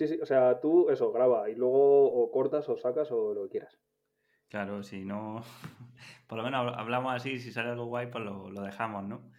[0.00, 3.42] Sí, sí, o sea, tú eso, graba y luego o cortas o sacas o lo
[3.42, 3.78] que quieras.
[4.48, 5.42] Claro, si no,
[6.26, 9.30] por lo menos hablamos así, si sale algo guay, pues lo, dejamos, ¿no?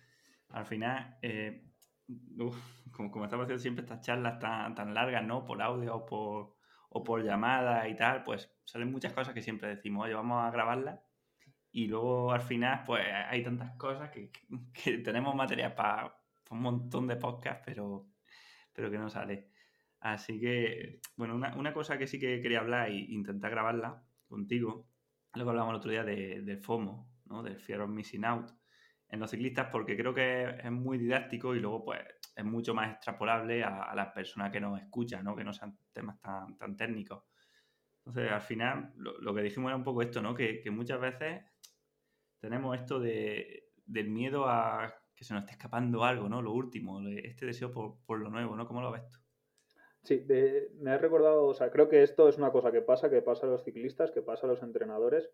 [0.49, 1.65] Al final, eh,
[2.91, 5.45] como, como, estamos haciendo siempre estas charlas tan, tan largas, ¿no?
[5.45, 6.57] Por audio o por,
[6.89, 10.51] o por llamada y tal, pues salen muchas cosas que siempre decimos, oye, vamos a
[10.51, 10.99] grabarlas.
[11.71, 14.29] Y luego al final, pues hay tantas cosas que,
[14.71, 16.15] que tenemos material para
[16.51, 18.05] un montón de podcasts, pero,
[18.71, 19.50] pero que no sale.
[20.01, 24.87] Así que, bueno, una, cosa que sí que quería hablar e intentar grabarla contigo,
[25.35, 27.43] lo que hablamos el otro día de, del FOMO, ¿no?
[27.43, 28.51] Del Fear of Missing Out
[29.09, 31.99] en los ciclistas, porque creo que es muy didáctico y luego, pues,
[32.35, 35.35] es mucho más extrapolable a, las personas que nos escuchan, ¿no?
[35.35, 37.23] Que no sean temas tan, tan técnicos.
[37.99, 40.33] Entonces, al final, lo, que dijimos era un poco esto, ¿no?
[40.33, 41.43] Que, que muchas veces
[42.39, 46.41] tenemos esto de, del miedo a que se nos esté escapando algo, ¿no?
[46.41, 48.65] Lo último, este deseo por, por lo nuevo, ¿no?
[48.65, 49.19] ¿Cómo lo ves tú?
[50.03, 50.25] Sí,
[50.79, 53.45] me has recordado, o sea, creo que esto es una cosa que pasa, que pasa
[53.45, 55.29] a los ciclistas, que pasa a los entrenadores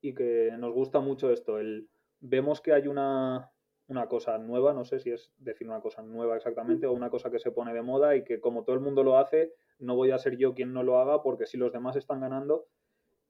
[0.00, 1.58] y que nos gusta mucho esto.
[1.58, 1.90] El,
[2.20, 3.50] vemos que hay una,
[3.88, 7.30] una cosa nueva, no sé si es decir una cosa nueva exactamente o una cosa
[7.30, 10.10] que se pone de moda y que como todo el mundo lo hace, no voy
[10.10, 12.66] a ser yo quien no lo haga porque si los demás están ganando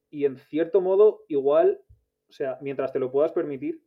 [0.09, 1.83] y en cierto modo igual,
[2.29, 3.83] o sea, mientras te lo puedas permitir,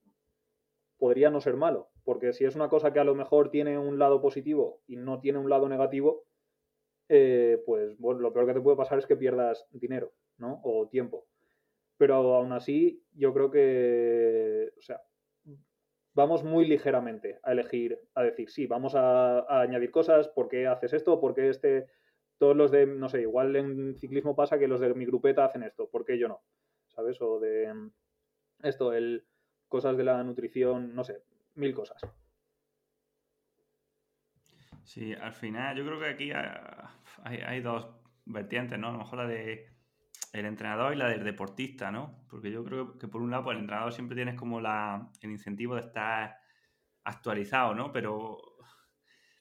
[0.98, 3.98] podría no ser malo, porque si es una cosa que a lo mejor tiene un
[3.98, 6.26] lado positivo y no tiene un lado negativo,
[7.10, 10.62] eh, pues bueno, lo peor que te puede pasar es que pierdas dinero, ¿no?
[10.64, 11.26] O tiempo.
[11.98, 15.02] Pero aún así, yo creo que, o sea,
[16.14, 20.94] vamos muy ligeramente a elegir, a decir, sí, vamos a, añadir cosas, ¿por qué haces
[20.94, 21.20] esto?
[21.20, 21.88] ¿Por qué este,
[22.38, 25.64] todos los de, no sé, igual en ciclismo pasa que los de mi grupeta hacen
[25.64, 26.42] esto, ¿por qué yo no?
[26.88, 27.22] ¿Sabes?
[27.22, 27.74] O de
[28.64, 29.26] esto, el,
[29.68, 31.24] cosas de la nutrición, no sé,
[31.56, 32.02] mil cosas.
[34.90, 36.32] Sí, al final yo creo que aquí
[37.24, 37.88] hay, dos
[38.26, 38.88] vertientes, ¿no?
[38.88, 39.68] A lo mejor la de
[40.34, 42.26] el entrenador y la del deportista, ¿no?
[42.28, 45.30] Porque yo creo que por un lado, pues el entrenador siempre tienes como la, el
[45.30, 46.40] incentivo de estar
[47.04, 47.92] actualizado, ¿no?
[47.92, 48.40] Pero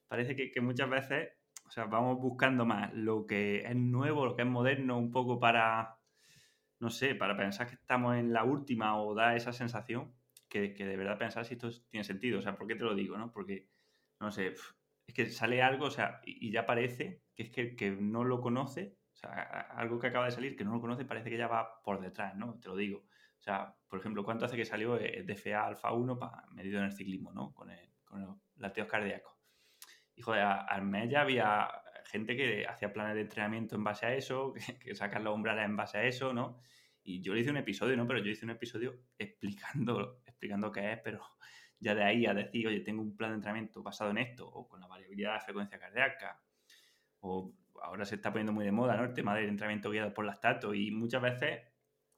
[0.07, 1.31] parece que, muchas veces,
[1.65, 5.41] o sea, vamos buscando más lo que es nuevo, lo que es moderno, un poco
[5.41, 5.97] para,
[6.79, 10.13] no sé, para pensar que estamos en la última o da esa sensación
[10.51, 12.39] que, que de verdad pensar si esto tiene sentido.
[12.39, 13.33] O sea, ¿por qué te lo digo, no?
[13.33, 13.67] Porque,
[14.21, 14.53] no sé,
[15.09, 18.43] es que sale algo, o sea, y ya parece que es que, que no lo
[18.43, 19.33] conoce, o sea,
[19.75, 22.37] algo que acaba de salir que no lo conoce parece que ya va por detrás,
[22.37, 22.61] ¿no?
[22.61, 22.99] Te lo digo.
[22.99, 26.85] O sea, por ejemplo, ¿cuánto hace que salió el DFA Alfa 1 para, medido en
[26.85, 27.55] el ciclismo, ¿no?
[27.55, 29.33] Con, el, con los latidos cardíacos.
[30.15, 31.71] Y joder, al mes ya había
[32.05, 35.65] gente que hacía planes de entrenamiento en base a eso, que, que sacan los umbrales
[35.65, 36.61] en base a eso, ¿no?
[37.03, 38.07] Y yo le hice un episodio, ¿no?
[38.07, 41.23] Pero yo hice un episodio explicando, explicando qué es, pero
[41.81, 44.69] ya de ahí a decir, oye, tengo un plan de entrenamiento basado en esto, o
[44.69, 46.41] con la variabilidad de la frecuencia cardíaca,
[47.21, 49.05] o ahora se está poniendo muy de moda, ¿no?
[49.05, 51.63] El tema del entrenamiento guiado por lactato, y muchas veces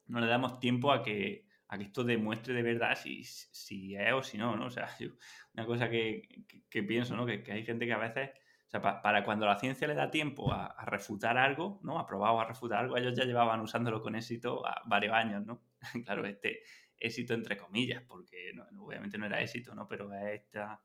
[0.07, 4.13] no le damos tiempo a que, a que esto demuestre de verdad si, si es
[4.13, 4.65] o si no, ¿no?
[4.65, 4.87] O sea,
[5.53, 6.27] una cosa que,
[6.69, 7.25] que, pienso, ¿no?
[7.25, 8.31] Que, que, hay gente que a veces,
[8.67, 11.99] o sea, para cuando la ciencia le da tiempo a, refutar algo, ¿no?
[11.99, 15.61] A probar o a refutar algo, ellos ya llevaban usándolo con éxito varios años, ¿no?
[16.05, 16.61] claro, este,
[17.01, 19.87] éxito entre comillas, porque obviamente no era éxito, ¿no?
[19.87, 20.81] Pero es esta,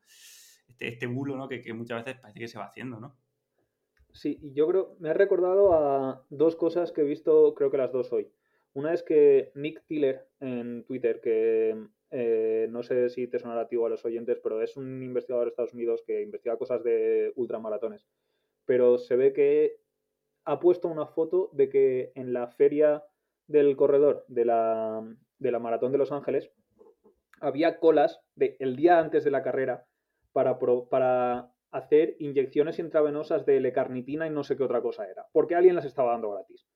[0.66, 1.48] este, este bulo, ¿no?
[1.48, 3.16] Que, muchas veces parece que se va haciendo, ¿no?
[4.12, 7.76] Sí, y yo creo, me ha recordado a dos cosas que he visto, creo que
[7.76, 8.30] las dos hoy.
[8.72, 11.76] Una es que Nick Tiller en Twitter, que
[12.10, 15.02] eh, no sé si te sonará a ti o a los oyentes, pero es un
[15.02, 18.06] investigador de Estados Unidos que investiga cosas de ultramaratones.
[18.64, 19.80] Pero se ve que
[20.44, 23.04] ha puesto una foto de que en la feria
[23.46, 26.50] del corredor de la, de la Maratón de Los Ángeles,
[27.40, 29.86] había colas de, el día antes de la carrera
[30.32, 35.74] para, hacer inyecciones intravenosas de L-carnitina y no sé qué otra cosa era, porque alguien
[35.74, 36.66] las estaba dando gratis.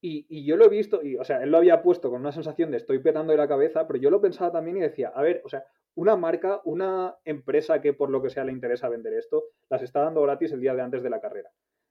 [0.00, 2.70] Y, yo lo he visto, y, o sea, él lo había puesto con una sensación
[2.70, 5.42] de estoy petando de la cabeza, pero yo lo pensaba también y decía, a ver,
[5.44, 5.64] o sea,
[5.94, 10.00] una marca, una empresa que por lo que sea le interesa vender esto, las está
[10.00, 11.50] dando gratis el día de antes de la carrera.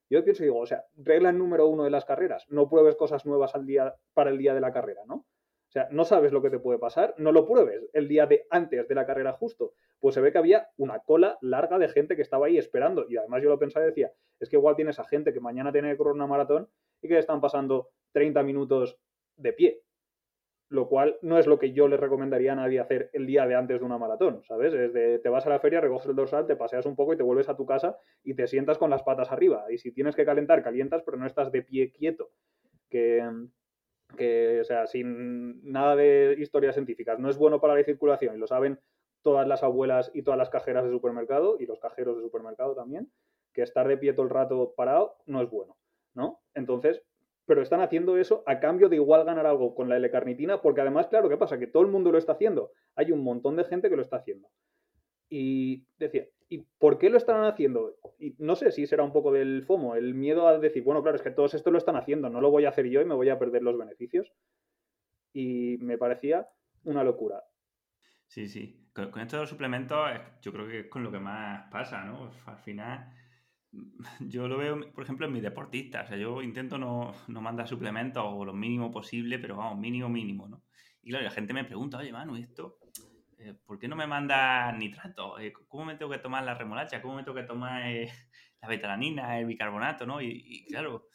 [0.09, 3.25] Yo pienso y digo, o sea, regla número uno de las carreras, no pruebes cosas
[3.25, 3.53] nuevas
[4.13, 5.25] para el día de la carrera, ¿no?
[5.71, 8.45] O sea, no sabes lo que te puede pasar, no lo pruebes el día de
[8.49, 9.71] antes de la carrera justo.
[10.01, 13.05] Pues se ve que había una cola larga de gente que estaba ahí esperando.
[13.07, 15.71] Y además yo lo pensaba y decía, es que igual tienes a gente que mañana
[15.71, 16.67] tiene que correr una maratón
[17.01, 18.99] y que están pasando 30 minutos
[19.37, 19.81] de pie
[20.67, 23.55] lo cual no es lo que yo le recomendaría a nadie hacer el día de
[23.55, 24.73] antes de una maratón, ¿sabes?
[24.73, 27.17] Es de, te vas a la feria, recoges el dorsal, te paseas un poco y
[27.17, 29.65] te vuelves a tu casa y te sientas con las patas arriba.
[29.69, 32.31] Y si tienes que calentar, calientas, pero no estás de pie quieto.
[32.89, 33.21] Que,
[34.17, 38.39] que o sea, sin nada de historias científicas, no es bueno para la circulación y
[38.39, 38.79] lo saben
[39.21, 43.11] todas las abuelas y todas las cajeras de supermercado y los cajeros de supermercado también.
[43.53, 45.75] que estar de pie todo el rato parado no es bueno,
[46.13, 46.39] ¿no?
[46.53, 47.03] Entonces,
[47.45, 51.07] pero están haciendo eso a cambio de igual ganar algo con la L-carnitina, porque además,
[51.07, 51.59] claro, ¿qué pasa?
[51.59, 52.71] Que todo el mundo lo está haciendo.
[52.95, 54.47] Hay un montón de gente que lo está haciendo.
[55.33, 57.95] Y decía, ¿y por qué lo están haciendo?
[58.19, 61.15] Y no sé si será un poco del FOMO, el miedo a decir, bueno, claro,
[61.15, 63.15] es que todos esto lo están haciendo, no lo voy a hacer yo y me
[63.15, 64.29] voy a perder los beneficios.
[65.31, 66.49] Y me parecía
[66.83, 67.41] una locura.
[68.27, 68.89] Sí, sí.
[68.91, 69.97] Con, esto de los suplementos,
[70.41, 72.29] yo creo que es con lo que más pasa, ¿no?
[72.45, 73.09] Al final,
[74.19, 76.03] yo lo veo, por ejemplo, en mis deportistas.
[76.03, 80.09] O sea, yo intento no, no mandar suplementos o lo mínimo posible, pero vamos, mínimo,
[80.09, 80.65] mínimo, ¿no?
[81.01, 82.80] Y claro, la gente me pregunta, oye, Manu, ¿esto
[83.43, 85.39] eh, ¿por qué no me manda nitrato?
[85.39, 87.01] Eh, ¿Cómo me tengo que tomar la remolacha?
[87.01, 88.11] ¿Cómo me tengo que tomar eh,
[88.61, 90.05] la betalanina, el bicarbonato?
[90.05, 90.21] ¿no?
[90.21, 91.07] Y, claro,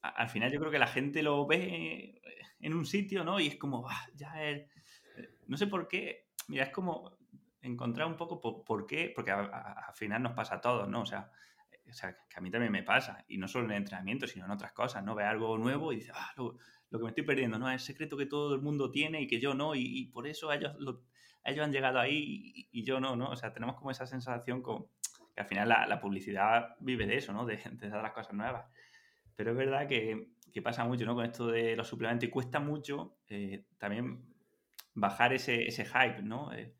[0.00, 2.22] al final yo creo que la gente lo ve
[2.60, 3.38] en un sitio, ¿no?
[3.38, 4.66] Y es como, ah, ya es...
[5.46, 7.18] No sé por qué, mira, es como
[7.60, 11.02] encontrar un poco por, qué, porque al final nos pasa a todos, ¿no?
[11.02, 11.30] O sea,
[11.88, 14.44] o sea, que a mí también me pasa, y no solo en el entrenamiento, sino
[14.44, 15.14] en otras cosas, ¿no?
[15.14, 16.56] Ve algo nuevo y dices, ah, lo,
[16.90, 17.68] que me estoy perdiendo, ¿no?
[17.68, 20.26] Es el secreto que todo el mundo tiene y que yo no, y, y por
[20.26, 21.02] eso ellos lo,
[21.44, 23.30] ellos han llegado ahí y, yo no, ¿no?
[23.30, 24.86] O sea, tenemos como esa sensación con,
[25.34, 27.46] que al final la, publicidad vive de eso, ¿no?
[27.46, 28.66] De, de, dar las cosas nuevas.
[29.36, 31.14] Pero es verdad que, que, pasa mucho, ¿no?
[31.14, 34.24] Con esto de los suplementos y cuesta mucho eh, también
[34.94, 36.52] bajar ese, ese hype, ¿no?
[36.52, 36.74] Eh,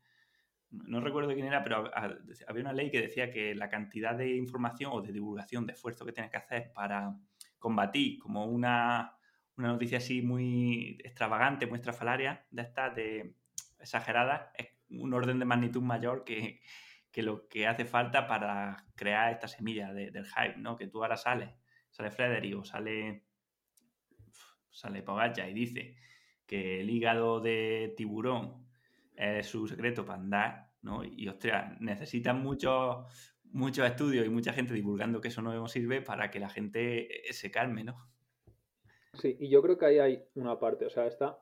[0.71, 1.89] no recuerdo quién era, pero
[2.47, 6.05] había una ley que decía que la cantidad de información o de divulgación, de esfuerzo
[6.05, 7.15] que tienes que hacer para
[7.57, 9.17] combatir como una,
[9.57, 13.35] una noticia así muy extravagante, muy estrafalaria, de estas de
[13.79, 16.61] exagerada, es un orden de magnitud mayor que,
[17.15, 20.77] lo que hace falta para crear esta semilla del hype, ¿no?
[20.77, 21.49] Que tú ahora sales,
[21.89, 23.25] sale Frederick o sale,
[24.69, 25.97] sale Pogacha y dice
[26.45, 28.65] que el hígado de tiburón
[29.15, 31.03] es su secreto para andar, ¿no?
[31.03, 33.05] Y, ostras, necesitan muchos
[33.51, 37.51] muchos estudios y mucha gente divulgando que eso no sirve para que la gente se
[37.51, 38.09] calme, ¿no?
[39.15, 41.39] Sí, y yo creo que ahí hay una parte, o sea, está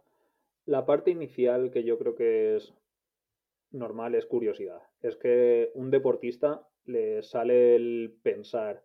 [0.68, 2.74] la parte inicial que yo creo que es
[3.72, 4.82] normal es curiosidad.
[5.02, 8.84] Es que un deportista le sale el pensar,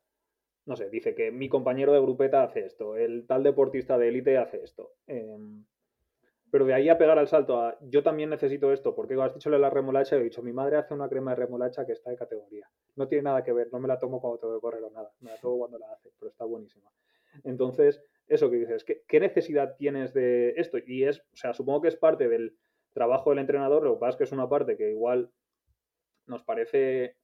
[0.64, 4.38] no sé, dice que mi compañero de grupeta hace esto, el tal deportista de élite
[4.38, 4.92] hace esto.
[5.06, 5.64] Em,
[6.52, 9.50] pero de ahí a pegar al salto a yo también necesito esto, porque has dicho
[9.50, 12.16] la remolacha y he dicho, mi madre hace una crema de remolacha que está de
[12.16, 12.68] categoría.
[12.94, 15.10] No tiene nada que ver, no me la tomo cuando tengo que correr o nada,
[15.20, 16.90] me la tomo cuando la hace, pero está buenísima.
[17.42, 20.78] Entonces, eso que dices, ¿qué, necesidad tienes de esto?
[20.84, 22.56] Y es, o sea, supongo que es parte del
[22.92, 25.30] trabajo del entrenador, lo que pasa es que es una parte que igual
[26.26, 27.16] nos parece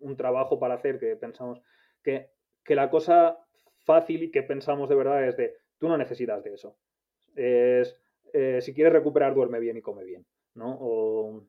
[0.00, 1.60] un trabajo para hacer que pensamos
[2.02, 2.30] que,
[2.64, 3.38] que la cosa
[3.84, 6.76] fácil y que pensamos de verdad es de, tú no necesitas de eso.
[7.34, 8.00] Es,
[8.32, 10.76] eh, si quieres recuperar, duerme bien y come bien, ¿no?
[10.80, 11.42] O,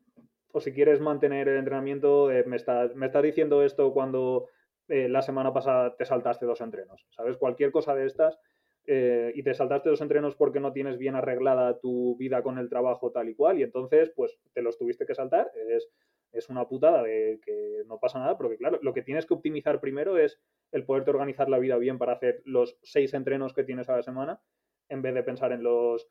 [0.52, 4.48] o si quieres mantener el entrenamiento, eh, me, estás, me estás diciendo esto cuando
[4.88, 7.38] eh, la semana pasada te saltaste dos entrenos, ¿sabes?
[7.38, 8.40] Cualquier cosa de estas
[8.86, 12.70] eh, y te saltaste dos entrenos porque no tienes bien arreglada tu vida con el
[12.70, 15.90] trabajo tal y cual y entonces pues te los tuviste que saltar, es,
[16.32, 19.80] es una putada de que no pasa nada, porque claro, lo que tienes que optimizar
[19.80, 20.40] primero es
[20.72, 24.04] el poderte organizar la vida bien para hacer los seis entrenos que tienes a la
[24.04, 24.42] semana
[24.90, 26.10] en vez de pensar en los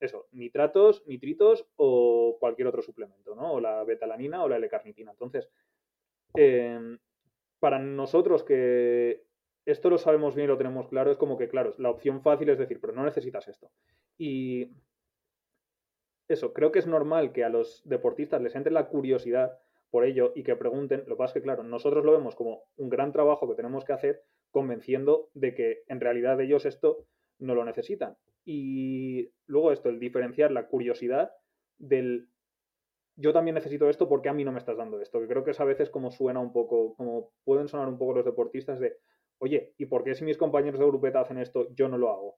[0.00, 3.54] eso, nitratos, nitritos o cualquier otro suplemento, ¿no?
[3.54, 5.10] O la betalanina o la L-carnitina.
[5.10, 5.50] Entonces,
[6.34, 6.98] em,
[7.58, 9.24] para nosotros que
[9.70, 12.48] esto lo sabemos bien y lo tenemos claro, es como que, claro, la opción fácil
[12.48, 13.70] es decir, pero no necesitas esto.
[14.16, 14.72] Y
[16.26, 19.58] eso, creo que es normal que a los deportistas les entre la curiosidad
[19.90, 21.04] por ello y que pregunten.
[21.06, 23.84] Lo que pasa es que, claro, nosotros lo vemos como un gran trabajo que tenemos
[23.84, 27.06] que hacer convenciendo de que en realidad ellos esto
[27.38, 28.16] no lo necesitan.
[28.44, 31.32] Y luego esto, el diferenciar la curiosidad
[31.78, 32.28] del
[33.16, 35.50] yo también necesito esto porque a mí no me estás dando esto, que creo que
[35.50, 38.96] es a veces como suena un poco, como pueden sonar un poco los deportistas de,
[39.38, 42.36] oye, ¿y por qué si mis compañeros de grupeta hacen esto, yo no lo hago?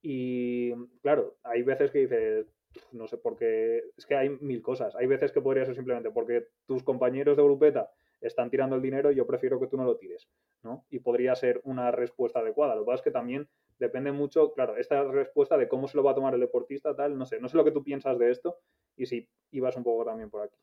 [0.00, 2.46] Y claro, hay veces que dices,
[2.92, 4.94] no sé por qué, es que hay mil cosas.
[4.96, 9.10] Hay veces que podría ser simplemente porque tus compañeros de grupeta están tirando el dinero
[9.10, 10.28] yo prefiero que tú no lo tires,
[10.62, 10.86] ¿no?
[10.90, 12.74] Y podría ser una respuesta adecuada.
[12.74, 16.04] Lo que pasa es que también depende mucho, claro, esta respuesta de cómo se lo
[16.04, 18.30] va a tomar el deportista, tal, no sé, no sé lo que tú piensas de
[18.30, 18.58] esto
[18.96, 20.56] y si ibas un poco también por aquí.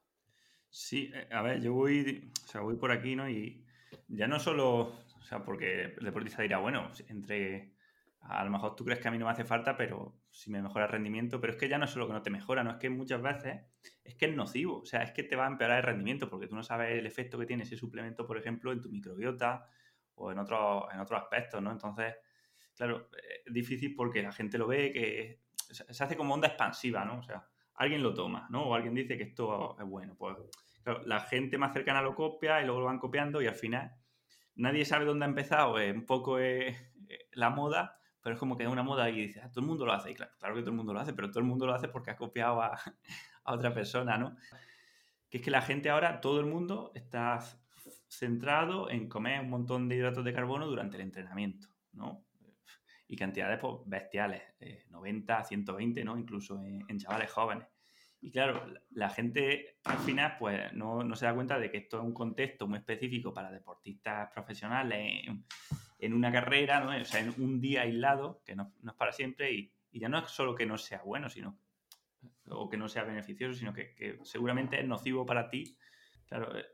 [0.70, 3.30] Sí, eh, a ver, yo voy, o sea, voy por aquí, ¿no?
[3.30, 3.66] Y
[4.08, 7.74] ya no solo o sea, porque el deportista dirá, bueno, entre.
[8.22, 10.62] A lo mejor tú crees que a mí no me hace falta, pero si me
[10.62, 11.40] mejora el rendimiento.
[11.40, 13.22] Pero es que ya no es solo que no te mejora, no es que muchas
[13.22, 13.62] veces
[14.04, 14.80] es que es nocivo.
[14.80, 17.06] O sea, es que te va a empeorar el rendimiento porque tú no sabes el
[17.06, 19.66] efecto que tiene ese suplemento, por ejemplo, en tu microbiota
[20.16, 21.72] o en, otros en otros aspectos, ¿no?
[21.72, 22.16] Entonces,
[22.76, 23.10] claro,
[23.46, 25.40] es difícil porque la gente lo ve que
[25.72, 27.20] se hace como onda expansiva, ¿no?
[27.20, 28.64] O sea, alguien lo toma, ¿no?
[28.64, 30.16] O alguien dice que esto es bueno.
[30.18, 30.36] Pues,
[30.84, 33.94] claro, la gente más cercana lo copia y luego lo van copiando y al final
[34.60, 36.76] nadie sabe dónde ha empezado, es un poco eh,
[37.34, 39.86] la moda, pero es como que es una moda y dices, ah, todo el mundo
[39.86, 40.12] lo hace.
[40.12, 41.88] Y claro, claro que todo el mundo lo hace, pero todo el mundo lo hace
[41.88, 42.74] porque ha copiado a,
[43.44, 44.36] a otra persona, ¿no?
[45.30, 47.40] Que es que la gente ahora, todo el mundo está
[48.10, 52.26] centrado en comer un montón de hidratos de carbono durante el entrenamiento, ¿no?
[53.08, 54.44] Y cantidades pues, bestiales,
[54.90, 56.18] 90, 120, ¿no?
[56.18, 57.68] Incluso en, chavales jóvenes.
[58.22, 61.98] Y claro, la gente al final pues no, no, se da cuenta de que esto
[61.98, 65.46] es un contexto muy específico para deportistas profesionales en,
[66.00, 67.00] en una carrera, ¿no?
[67.00, 70.10] O sea, en un día aislado, que no, no es para siempre, y, y, ya
[70.10, 71.58] no es solo que no sea bueno, sino
[72.50, 75.78] o que no sea beneficioso, sino que, que seguramente es nocivo para ti.
[76.28, 76.66] Claro, eh,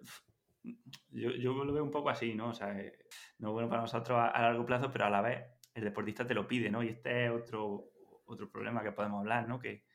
[1.12, 2.50] yo, yo, lo veo un poco así, ¿no?
[2.50, 2.98] O sea, eh,
[3.38, 5.44] no bueno para nosotros a, a, largo plazo, pero a la vez
[5.76, 6.82] el deportista te lo pide, ¿no?
[6.82, 7.92] Y este es otro,
[8.26, 9.60] otro problema que podemos hablar, ¿no?
[9.60, 9.86] Que,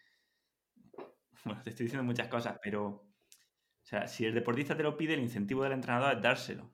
[1.45, 3.05] bueno, te estoy diciendo muchas cosas, pero, o
[3.83, 6.71] sea, si el deportista te lo pide, el incentivo del entrenador es dárselo.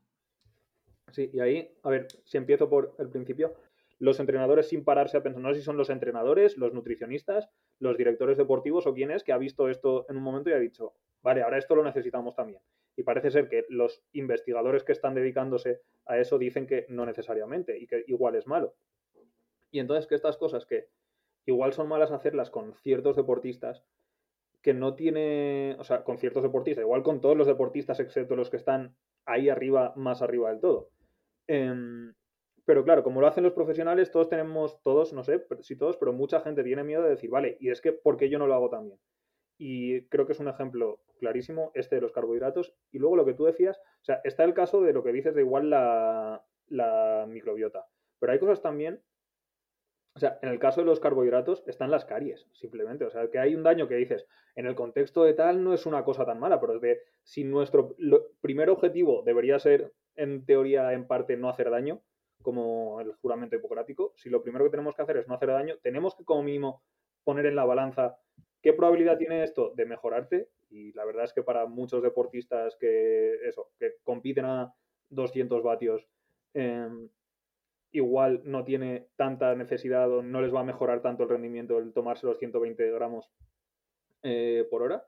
[1.13, 3.55] Sí, y ahí, a ver, si empiezo por el principio,
[3.99, 7.97] los entrenadores sin pararse a pensar, no sé si son los entrenadores, los nutricionistas, los
[7.97, 10.95] directores deportivos o quién es que ha visto esto en un momento y ha dicho,
[11.23, 12.61] vale, ahora esto lo necesitamos también.
[12.97, 17.79] Y parece ser que los investigadores que están dedicándose a eso dicen que no necesariamente
[17.79, 18.75] y que igual es malo.
[19.71, 20.89] Y entonces que estas cosas que
[21.47, 23.85] igual son malas hacerlas con ciertos deportistas,
[24.67, 28.51] que no tiene, o sea, con ciertos deportistas, igual con todos los deportistas excepto los
[28.51, 30.91] que están ahí arriba, más arriba del todo.
[31.47, 31.73] Eh,
[32.65, 36.13] pero claro, como lo hacen los profesionales, todos tenemos, todos, no sé si todos, pero
[36.13, 38.55] mucha gente tiene miedo de decir, vale, y es que, ¿por qué yo no lo
[38.55, 38.99] hago también?
[39.57, 42.75] Y creo que es un ejemplo clarísimo este de los carbohidratos.
[42.91, 45.37] Y luego lo que tú decías, o sea, está el caso de lo que dices
[45.37, 47.87] de igual la microbiota.
[48.19, 49.01] Pero hay cosas también,
[50.17, 53.05] o sea, en el caso de los carbohidratos están las caries, simplemente.
[53.05, 55.85] O sea, que hay un daño que dices, en el contexto de tal no es
[55.85, 57.95] una cosa tan mala, pero es de, si nuestro
[58.41, 62.01] primer objetivo debería ser, en teoría, en parte, no hacer daño,
[62.41, 65.75] como el juramento hipocrático, si lo primero que tenemos que hacer es no hacer daño,
[65.83, 66.83] tenemos que como mínimo
[67.23, 68.17] poner en la balanza
[68.63, 73.35] qué probabilidad tiene esto de mejorarte y la verdad es que para muchos deportistas que
[73.47, 74.73] eso, que compiten a
[75.11, 76.09] 200 vatios,
[76.55, 76.89] eh,
[77.97, 81.93] igual no tiene tanta necesidad o no les va a mejorar tanto el rendimiento el
[81.93, 83.31] tomarse los 120 gramos
[84.23, 85.07] eh, por hora,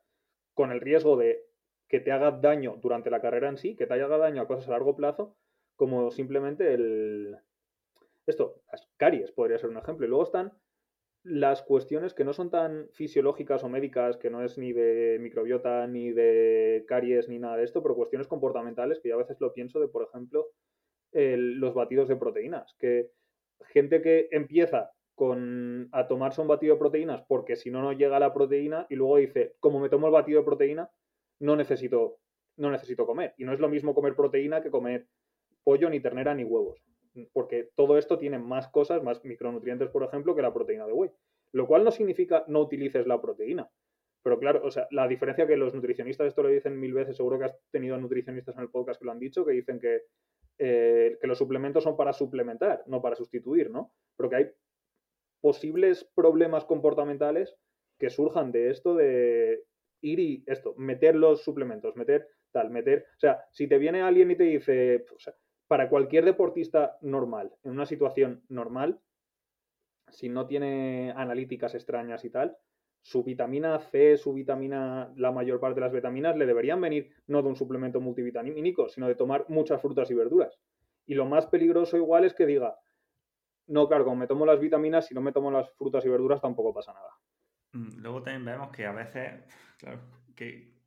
[0.54, 1.44] con el riesgo de
[1.88, 4.68] que te haga daño durante la carrera en sí, que te haga daño a cosas
[4.68, 5.36] a largo plazo,
[5.76, 7.36] como simplemente el...
[8.26, 10.04] Esto, las caries podría ser un ejemplo.
[10.04, 10.52] Y luego están
[11.24, 15.86] las cuestiones que no son tan fisiológicas o médicas, que no es ni de microbiota,
[15.86, 19.52] ni de caries, ni nada de esto, pero cuestiones comportamentales, que yo a veces lo
[19.52, 20.48] pienso de, por ejemplo,
[21.12, 23.10] los batidos de proteínas, que
[23.70, 28.20] gente que empieza con, a tomarse un batido de proteínas porque si no, no llega
[28.20, 30.90] la proteína y luego dice, como me tomo el batido de proteína,
[31.40, 32.18] no necesito,
[32.56, 33.34] no necesito comer.
[33.36, 35.08] Y no es lo mismo comer proteína que comer
[35.64, 36.82] pollo, ni ternera, ni huevos.
[37.32, 41.10] Porque todo esto tiene más cosas, más micronutrientes, por ejemplo, que la proteína de whey.
[41.52, 43.68] Lo cual no significa no utilices la proteína.
[44.22, 47.38] Pero claro, o sea, la diferencia que los nutricionistas, esto lo dicen mil veces, seguro
[47.38, 50.02] que has tenido nutricionistas en el podcast que lo han dicho, que dicen que,
[50.58, 53.92] eh, que los suplementos son para suplementar, no para sustituir, ¿no?
[54.16, 54.50] Pero que hay
[55.40, 57.54] posibles problemas comportamentales
[57.98, 59.64] que surjan de esto de
[60.00, 64.30] ir y esto, meter los suplementos, meter tal, meter, o sea, si te viene alguien
[64.30, 65.04] y te dice,
[65.66, 69.00] para cualquier deportista normal, en una situación normal,
[70.10, 72.56] si no tiene analíticas extrañas y tal,
[73.02, 77.42] su vitamina C, su vitamina, la mayor parte de las vitaminas le deberían venir no
[77.42, 80.58] de un suplemento multivitamínico, sino de tomar muchas frutas y verduras.
[81.06, 82.76] Y lo más peligroso igual es que diga,
[83.66, 86.74] no, claro, me tomo las vitaminas, si no me tomo las frutas y verduras tampoco
[86.74, 87.10] pasa nada.
[87.72, 89.44] Mm, luego también vemos que a veces,
[89.78, 90.00] claro,
[90.34, 90.78] que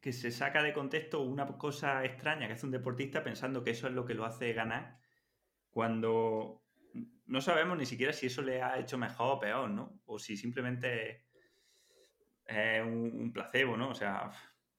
[0.00, 3.88] que se saca de contexto una cosa extraña que hace un deportista pensando que eso
[3.88, 4.98] es lo que lo hace ganar,
[5.70, 6.62] cuando
[7.26, 10.00] no sabemos ni siquiera si eso le ha hecho mejor o peor, ¿no?
[10.06, 11.26] O si simplemente
[12.48, 13.90] es un, placebo, ¿no?
[13.90, 14.30] O sea,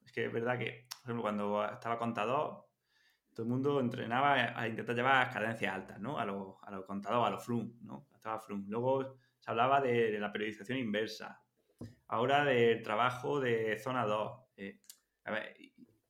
[0.03, 2.65] es que es verdad que, por ejemplo, cuando estaba contador,
[3.33, 6.19] todo el mundo entrenaba a intentar llevar cadencias altas, ¿no?
[6.19, 8.07] A los a lo contadores, a los frum, ¿no?
[8.13, 8.65] Estaba frum.
[8.67, 11.41] Luego se hablaba de, la periodización inversa.
[12.07, 14.41] Ahora del trabajo de zona 2.
[14.57, 14.79] Eh,
[15.25, 15.55] a ver,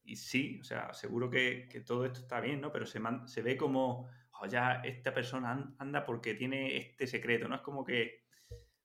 [0.04, 2.72] y, sí, o sea, seguro que, todo esto está bien, ¿no?
[2.72, 7.56] Pero se, se ve como, oh, ya esta persona anda porque tiene este secreto, ¿no?
[7.56, 8.29] Es como que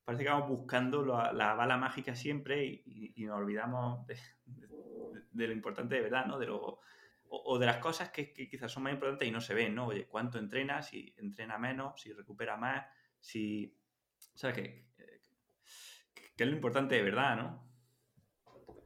[0.05, 6.03] parece que vamos buscando la, bala mágica siempre y, nos olvidamos de, lo importante de
[6.03, 6.39] verdad, ¿no?
[6.39, 6.81] De lo,
[7.29, 9.87] o, de las cosas que, quizás son más importantes y no se ven, ¿no?
[9.87, 10.83] Oye, ¿cuánto entrena?
[10.83, 12.87] Si entrena menos, si recupera más,
[13.21, 13.77] si...
[14.35, 14.87] ¿Sabes qué?
[16.37, 17.65] Que es lo importante de verdad, ¿no?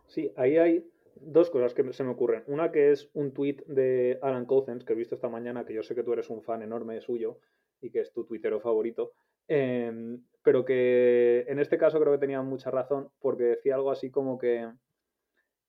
[0.07, 0.85] Sí, ahí hay
[1.21, 2.45] dos cosas que se me ocurren.
[2.47, 5.83] Una que es un tweet de Alan Cousins que he visto esta mañana, que yo
[5.83, 7.41] sé que tú eres un fan enorme suyo
[7.81, 9.13] y que es tu tuitero favorito,
[9.47, 14.11] em, pero que en este caso creo que tenía mucha razón porque decía algo así
[14.11, 14.69] como que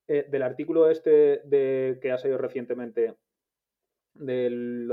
[0.08, 3.16] eh, del artículo este de, que ha salido recientemente
[4.14, 4.92] del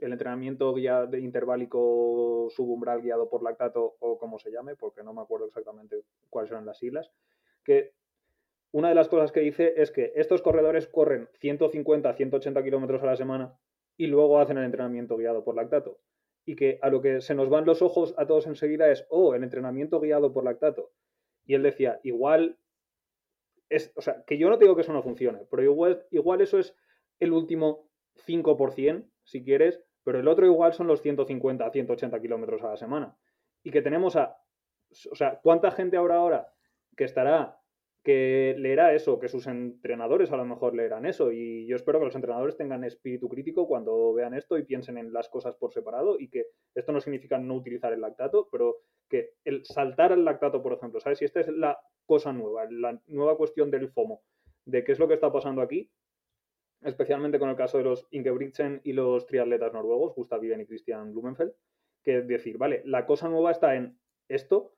[0.00, 5.12] el entrenamiento guía de interválico subumbral guiado por lactato o como se llame, porque no
[5.12, 7.10] me acuerdo exactamente cuáles eran las siglas,
[7.64, 7.92] que
[8.72, 13.06] una de las cosas que dice es que estos corredores corren 150, 180 kilómetros a
[13.06, 13.58] la semana
[13.96, 15.98] y luego hacen el entrenamiento guiado por lactato.
[16.44, 19.34] Y que a lo que se nos van los ojos a todos enseguida es, oh,
[19.34, 20.90] el entrenamiento guiado por lactato.
[21.44, 22.58] Y él decía, igual,
[23.68, 26.58] es, o sea, que yo no digo que eso no funcione, pero igual, igual eso
[26.58, 26.76] es
[27.20, 27.88] el último
[28.26, 33.16] 5%, si quieres, pero el otro igual son los 150, 180 kilómetros a la semana.
[33.62, 34.36] Y que tenemos a,
[35.10, 36.52] o sea, ¿cuánta gente habrá ahora
[36.96, 37.61] que estará
[38.02, 41.30] que leerá eso, que sus entrenadores a lo mejor leerán eso.
[41.30, 45.12] Y yo espero que los entrenadores tengan espíritu crítico cuando vean esto y piensen en
[45.12, 48.78] las cosas por separado y que esto no significa no utilizar el lactato, pero
[49.08, 51.18] que el saltar al lactato, por ejemplo, ¿sabes?
[51.18, 54.22] Si esta es la cosa nueva, la nueva cuestión del FOMO,
[54.64, 55.90] de qué es lo que está pasando aquí,
[56.82, 61.52] especialmente con el caso de los Ingebrigtsen y los triatletas noruegos, Gustav y Christian Blumenfeld,
[62.02, 63.96] que es decir, vale, la cosa nueva está en
[64.28, 64.74] esto,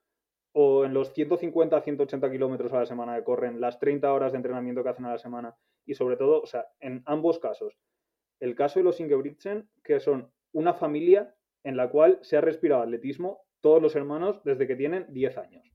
[0.57, 4.37] o en los 150 180 kilómetros a la semana que corren, las 30 horas de
[4.37, 5.53] entrenamiento que hacen a la semana
[5.85, 7.77] y sobre todo, o sea, en ambos casos.
[8.39, 11.35] El caso de los Ingebrigtsen, que son una familia
[11.65, 15.73] en la cual se ha respirado atletismo todos los hermanos desde que tienen 10 años.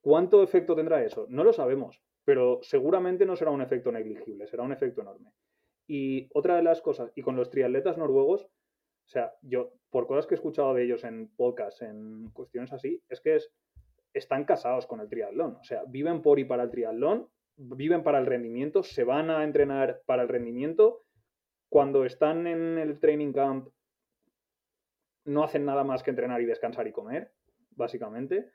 [0.00, 1.26] ¿Cuánto efecto tendrá eso?
[1.28, 5.30] No lo sabemos, pero seguramente no será un efecto negligible, será un efecto enorme.
[5.86, 10.26] Y otra de las cosas, y con los triatletas noruegos, o sea, yo, por cosas
[10.26, 13.52] que he escuchado de ellos en podcasts, en cuestiones así, es que es
[14.14, 15.56] están casados con el triatlón.
[15.56, 19.44] O sea, viven por y para el triatlón, viven para el rendimiento, se van a
[19.44, 21.04] entrenar para el rendimiento.
[21.68, 23.68] Cuando están en el training camp,
[25.26, 27.32] no hacen nada más que entrenar y descansar y comer,
[27.70, 28.50] básicamente.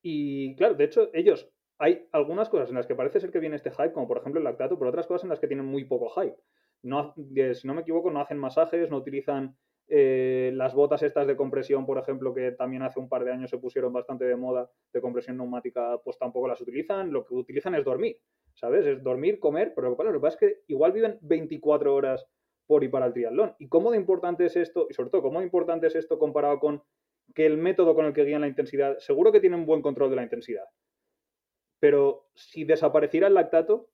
[0.00, 3.56] Y claro, de hecho, ellos, hay algunas cosas en las que parece ser que viene
[3.56, 5.84] este hype, como por ejemplo el lactato, pero otras cosas en las que tienen muy
[5.84, 6.36] poco hype.
[7.54, 9.56] Si no me equivoco, no hacen masajes, no utilizan
[9.88, 13.50] eh, las botas estas de compresión, por ejemplo, que también hace un par de años
[13.50, 17.12] se pusieron bastante de moda de compresión neumática, pues tampoco las utilizan.
[17.12, 18.18] Lo que utilizan es dormir,
[18.54, 18.86] ¿sabes?
[18.86, 22.26] Es dormir, comer, pero lo que pasa es que igual viven 24 horas
[22.66, 23.54] por y para el triatlón.
[23.58, 24.86] ¿Y cómo de importante es esto?
[24.88, 26.82] Y sobre todo, ¿cómo de importante es esto comparado con
[27.32, 30.16] que el método con el que guían la intensidad, seguro que tienen buen control de
[30.16, 30.64] la intensidad.
[31.80, 33.88] Pero si desapareciera el lactato,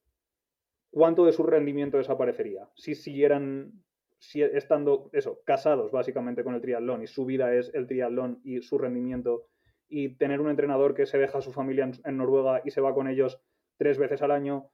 [0.91, 2.69] ¿cuánto de su rendimiento desaparecería?
[2.75, 3.73] Si siguieran
[4.21, 8.61] si estando eso, casados básicamente con el triatlón y su vida es el triatlón y
[8.61, 9.47] su rendimiento
[9.89, 12.95] y tener un entrenador que se deja a su familia en, Noruega y se va
[12.95, 13.41] con ellos
[13.79, 14.71] tres veces al año,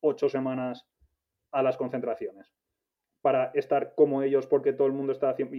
[0.00, 0.86] ocho semanas
[1.50, 2.54] a las concentraciones
[3.20, 5.56] para estar como ellos porque todo el mundo está haciendo...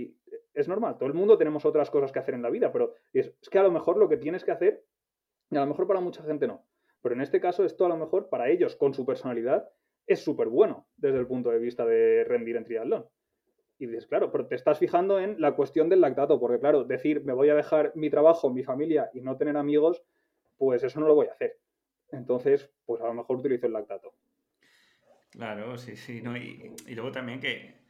[0.53, 3.33] Es normal, todo el mundo tenemos otras cosas que hacer en la vida, pero es,
[3.41, 4.85] es que a lo mejor lo que tienes que hacer,
[5.51, 6.65] y a lo mejor para mucha gente no,
[7.01, 9.69] pero en este caso esto a lo mejor para ellos con su personalidad
[10.07, 13.05] es súper bueno desde el punto de vista de rendir en triatlón.
[13.77, 17.23] Y dices, claro, pero te estás fijando en la cuestión del lactato, porque claro, decir
[17.23, 20.01] me voy a dejar mi trabajo, mi familia y no tener amigos,
[20.57, 21.59] pues eso no lo voy a hacer.
[22.11, 24.13] Entonces, pues a lo mejor utilizo el lactato.
[25.31, 26.21] Claro, sí, sí.
[26.21, 27.84] No, y, y luego también que,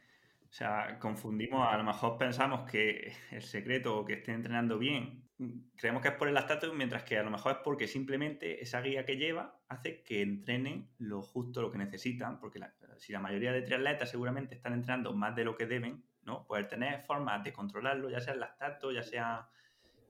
[0.56, 5.28] o sea, confundimos, a lo mejor pensamos que el secreto o que estén entrenando bien,
[5.76, 8.80] creemos que es por el lactato, mientras que a lo mejor es porque simplemente esa
[8.80, 12.58] guía que lleva hace que entrenen lo justo, lo que necesitan, porque
[12.96, 16.46] si la mayoría de triatletas seguramente están entrenando más de lo que deben, ¿no?
[16.46, 19.50] Poder tener formas de controlarlo, ya sea el lactato, ya sea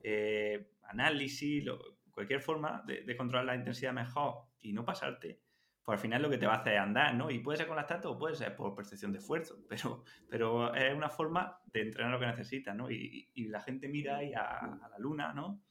[0.01, 1.65] eh, análisis,
[2.09, 5.41] cualquier forma de controlar la intensidad mejor y no pasarte,
[5.87, 7.31] pues al final lo que te va a hacer es andar, ¿no?
[7.31, 10.93] Y puede ser con lactato o puede ser por percepción de esfuerzo, pero, pero es
[10.93, 12.91] una forma de entrenar lo que necesitas, ¿no?
[12.91, 15.61] Y, la gente mira ahí a, la luna, ¿no?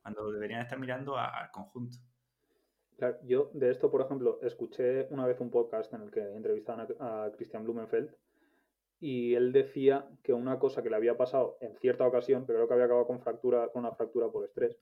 [0.00, 1.98] Cuando deberían estar mirando al conjunto.
[2.96, 6.86] Claro, yo de esto, por ejemplo, escuché una vez un podcast en el que entrevistaban
[7.00, 8.14] a, a Christian Blumenfeld
[9.00, 12.68] y él decía que una cosa que le había pasado en cierta ocasión, pero creo
[12.68, 14.78] que había acabado con fractura, con una fractura por estrés,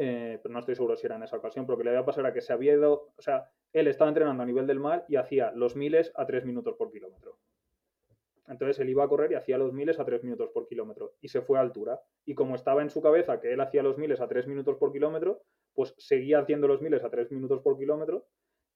[0.00, 2.24] eh, pero no estoy seguro si era en esa ocasión, pero que le había pasado
[2.24, 5.16] era que se había ido, o sea, él estaba entrenando a nivel del mar y
[5.16, 7.36] hacía los miles a 3 minutos por kilómetro.
[8.46, 11.26] Entonces él iba a correr y hacía los miles a 3 minutos por kilómetro y
[11.26, 12.00] se fue a altura.
[12.24, 14.92] Y como estaba en su cabeza que él hacía los miles a 3 minutos por
[14.92, 15.42] kilómetro,
[15.74, 18.24] pues seguía haciendo los miles a 3 minutos por kilómetro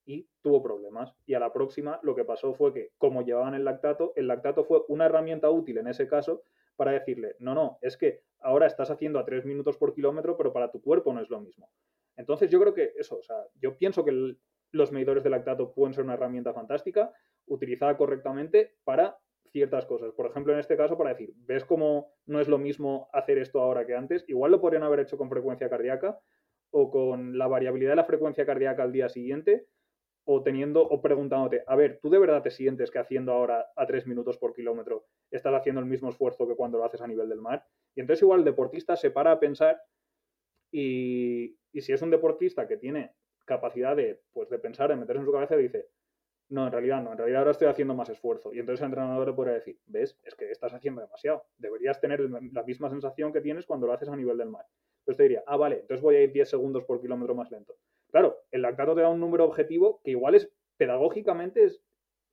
[0.04, 1.14] y tuvo problemas.
[1.24, 4.64] Y a la próxima lo que pasó fue que como llevaban el lactato, el lactato
[4.64, 6.42] fue una herramienta útil en ese caso
[6.82, 10.52] para decirle, no, no, es que ahora estás haciendo a 3 minutos por kilómetro, pero
[10.52, 11.70] para tu cuerpo no es lo mismo.
[12.16, 14.34] Entonces yo creo que eso, o sea, yo pienso que
[14.72, 17.12] los medidores de lactato pueden ser una herramienta fantástica,
[17.46, 19.16] utilizada correctamente para
[19.52, 20.12] ciertas cosas.
[20.12, 23.60] Por ejemplo, en este caso, para decir, ¿ves cómo no es lo mismo hacer esto
[23.60, 24.24] ahora que antes?
[24.26, 26.18] Igual lo podrían haber hecho con frecuencia cardíaca
[26.72, 29.68] o con la variabilidad de la frecuencia cardíaca al día siguiente
[30.24, 33.86] o teniendo o preguntándote, a ver, ¿tú de verdad te sientes que haciendo ahora a
[33.86, 37.28] 3 minutos por kilómetro estás haciendo el mismo esfuerzo que cuando lo haces a nivel
[37.28, 37.64] del mar?
[37.94, 39.80] Y entonces igual el deportista se para a pensar
[40.70, 45.26] y, si es un deportista que tiene capacidad de, pues, de pensar, de meterse en
[45.26, 45.88] su cabeza dice,
[46.48, 48.52] no, en realidad no, en realidad ahora estoy haciendo más esfuerzo.
[48.52, 51.46] Y entonces el entrenador le podría decir, ves, es que estás haciendo demasiado.
[51.56, 54.66] Deberías tener la misma sensación que tienes cuando lo haces a nivel del mar.
[55.00, 57.74] Entonces te diría, ah, vale, entonces voy a ir 10 segundos por kilómetro más lento.
[58.12, 61.82] Claro, el lactato te da un número objetivo que igual es pedagógicamente es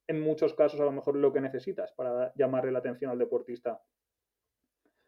[0.07, 3.81] en muchos casos a lo mejor lo que necesitas para llamarle la atención al deportista,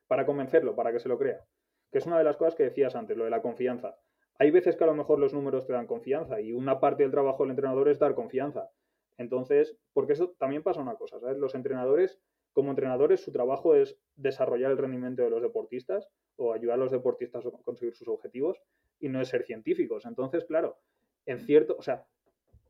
[0.08, 1.46] para convencerlo, para que se lo crea.
[1.92, 3.98] Que es una de las cosas que decías antes, lo de la confianza.
[4.40, 7.12] Hay veces que a lo mejor los números te dan confianza y una parte del
[7.12, 8.72] trabajo del entrenador es dar confianza.
[9.18, 11.38] Entonces, porque eso también pasa una cosa, ¿sabes?
[11.38, 12.18] Los entrenadores,
[12.54, 16.08] como entrenadores, su trabajo es desarrollar el rendimiento de los deportistas
[16.38, 18.62] o ayudar a los deportistas a conseguir sus objetivos
[19.02, 20.06] y no es ser científicos.
[20.06, 20.78] Entonces, claro,
[21.26, 22.06] en cierto, o sea,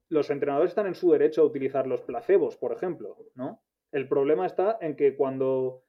[0.10, 3.62] los entrenadores están en su derecho a utilizar los placebos, por ejemplo, ¿no?
[3.91, 5.84] El problema está en que cuando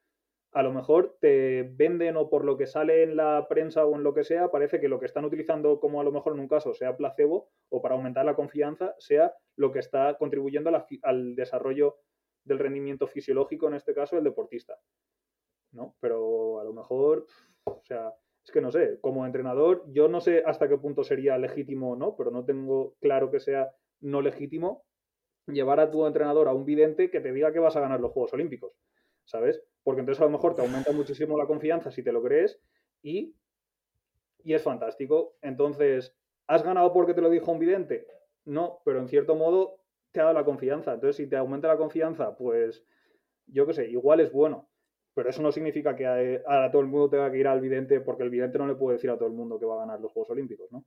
[0.52, 4.02] a lo mejor te venden o por lo que sale en la prensa o en
[4.02, 6.48] lo que sea, parece que lo que están utilizando como a lo mejor en un
[6.48, 10.70] caso sea placebo o para aumentar la confianza sea lo que está contribuyendo
[11.02, 11.96] al desarrollo
[12.44, 14.78] del rendimiento fisiológico, en este caso el deportista.
[15.72, 15.96] ¿No?
[16.00, 17.26] Pero a lo mejor,
[17.64, 18.12] o sea,
[18.44, 21.96] es que no sé, como entrenador, yo no sé hasta qué punto sería legítimo o
[21.96, 24.84] no, pero no tengo claro que sea no legítimo
[25.46, 28.12] llevar a tu entrenador a un vidente que te diga que vas a ganar los
[28.12, 28.72] Juegos Olímpicos,
[29.24, 29.62] ¿sabes?
[29.82, 32.60] Porque entonces a lo mejor te aumenta muchísimo la confianza si te lo crees
[33.02, 33.36] y,
[34.44, 35.36] y es fantástico.
[35.42, 38.06] Entonces, ¿has ganado porque te lo dijo un vidente?
[38.44, 40.94] No, pero en cierto modo te ha dado la confianza.
[40.94, 42.84] Entonces, si te aumenta la confianza, pues
[43.46, 44.68] yo qué sé, igual es bueno.
[45.14, 48.22] Pero eso no significa que a, todo el mundo tenga que ir al vidente, porque
[48.22, 50.12] el vidente no le puede decir a todo el mundo que va a ganar los
[50.12, 50.84] Juegos Olímpicos, ¿no?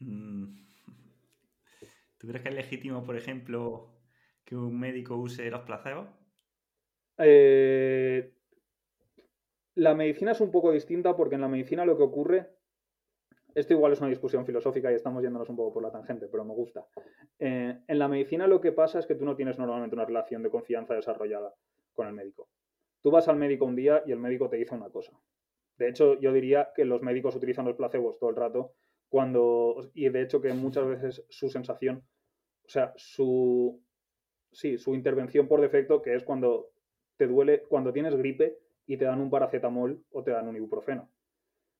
[0.00, 0.66] Mm.
[2.18, 3.88] ¿Tú crees que es legítimo, por ejemplo,
[4.44, 6.08] que un médico use los placebos?
[7.16, 8.32] Eh,
[9.76, 12.50] la medicina es un poco distinta porque en la medicina lo que ocurre,
[13.54, 16.44] esto igual es una discusión filosófica y estamos yéndonos un poco por la tangente, pero
[16.44, 16.86] me gusta.
[17.38, 20.42] Eh, en la medicina lo que pasa es que tú no tienes normalmente una relación
[20.42, 21.54] de confianza desarrollada
[21.92, 22.48] con el médico.
[23.02, 25.12] Tú vas al médico un día y el médico te dice una cosa.
[25.78, 28.74] De hecho, yo diría que los médicos utilizan los placebos todo el rato
[29.08, 32.04] cuando, y de hecho que muchas veces su sensación,
[32.64, 33.82] o sea, su,
[34.52, 36.70] sí, su intervención por defecto, que es cuando
[37.16, 41.10] te duele, cuando tienes gripe y te dan un paracetamol o te dan un ibuprofeno.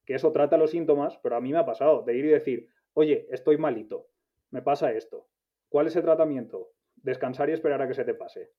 [0.04, 2.68] Que eso trata los síntomas, pero a mí me ha pasado de ir y decir,
[2.94, 4.08] oye, estoy malito,
[4.50, 5.28] me pasa esto.
[5.68, 6.72] ¿Cuál es el tratamiento?
[6.96, 8.50] Descansar y esperar a que se te pase.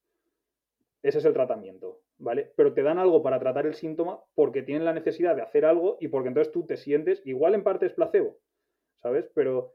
[1.03, 2.51] Ese es el tratamiento, ¿vale?
[2.55, 5.97] Pero te dan algo para tratar el síntoma porque tienen la necesidad de hacer algo
[5.99, 8.37] y porque entonces tú te sientes, igual en parte es placebo,
[9.01, 9.29] ¿sabes?
[9.33, 9.73] Pero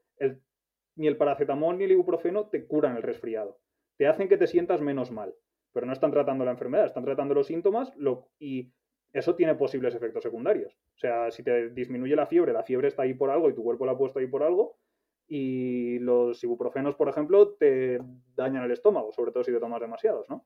[0.95, 3.59] ni el paracetamol ni el ibuprofeno te curan el resfriado.
[3.97, 5.35] Te hacen que te sientas menos mal,
[5.73, 7.93] pero no están tratando la enfermedad, están tratando los síntomas
[8.39, 8.73] y
[9.13, 10.75] eso tiene posibles efectos secundarios.
[10.95, 13.65] O sea, si te disminuye la fiebre, la fiebre está ahí por algo y tu
[13.65, 14.77] cuerpo la ha puesto ahí por algo,
[15.29, 17.99] y los ibuprofenos, por ejemplo, te
[18.37, 20.45] dañan el estómago, sobre todo si te tomas demasiados, ¿no?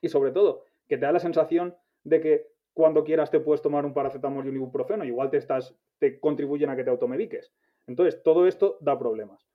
[0.00, 3.86] Y sobre todo, que te da la sensación de que cuando quieras te puedes tomar
[3.86, 7.52] un paracetamol y un ibuprofeno, igual te, estás, te contribuyen a que te automediques.
[7.86, 9.46] Entonces, todo esto da problemas.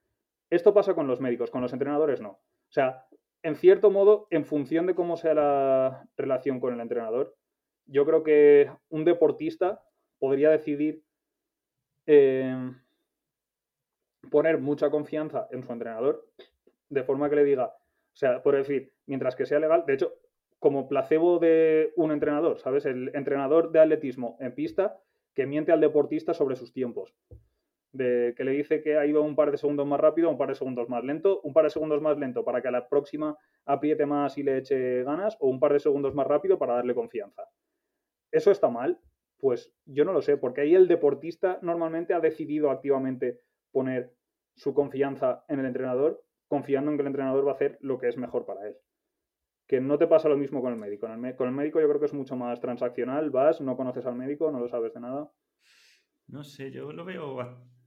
[0.50, 2.32] Esto pasa con los médicos, con los entrenadores no.
[2.32, 3.06] O sea,
[3.44, 7.36] en cierto modo, en función de cómo sea la relación con el entrenador,
[7.86, 9.84] yo creo que un deportista
[10.20, 11.04] podría decidir
[12.06, 12.74] eh,
[14.30, 16.28] poner mucha confianza en su entrenador,
[16.90, 20.14] de forma que le diga, o sea, por decir, mientras que sea legal, de hecho,
[20.62, 22.86] como placebo de un entrenador, ¿sabes?
[22.86, 25.02] El entrenador de atletismo en pista
[25.34, 27.16] que miente al deportista sobre sus tiempos.
[27.98, 30.56] Que le dice que ha ido un par de segundos más rápido, un par de
[30.56, 34.06] segundos más lento, un par de segundos más lento para que a la próxima apriete
[34.06, 37.42] más y le eche ganas, o un par de segundos más rápido para darle confianza.
[38.32, 39.00] ¿Eso está mal?
[39.40, 43.40] Pues yo no lo sé, porque ahí el deportista normalmente ha decidido activamente
[43.72, 44.14] poner
[44.56, 48.10] su confianza en el entrenador, confiando en que el entrenador va a hacer lo que
[48.10, 48.78] es mejor para él
[49.72, 51.08] que no te pasa lo mismo con el médico.
[51.38, 54.52] Con el, médico yo creo que es mucho más transaccional, vas, no conoces al médico,
[54.52, 55.32] no lo sabes de nada.
[56.28, 57.38] No sé, yo lo veo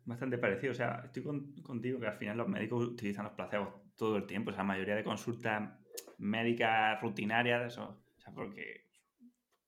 [0.07, 0.73] bastante parecido.
[0.73, 1.23] O sea, estoy
[1.63, 4.49] contigo que al final los médicos utilizan los placebos todo el tiempo.
[4.49, 5.79] O sea, la mayoría de consultas
[6.17, 8.87] médicas rutinarias, o sea, porque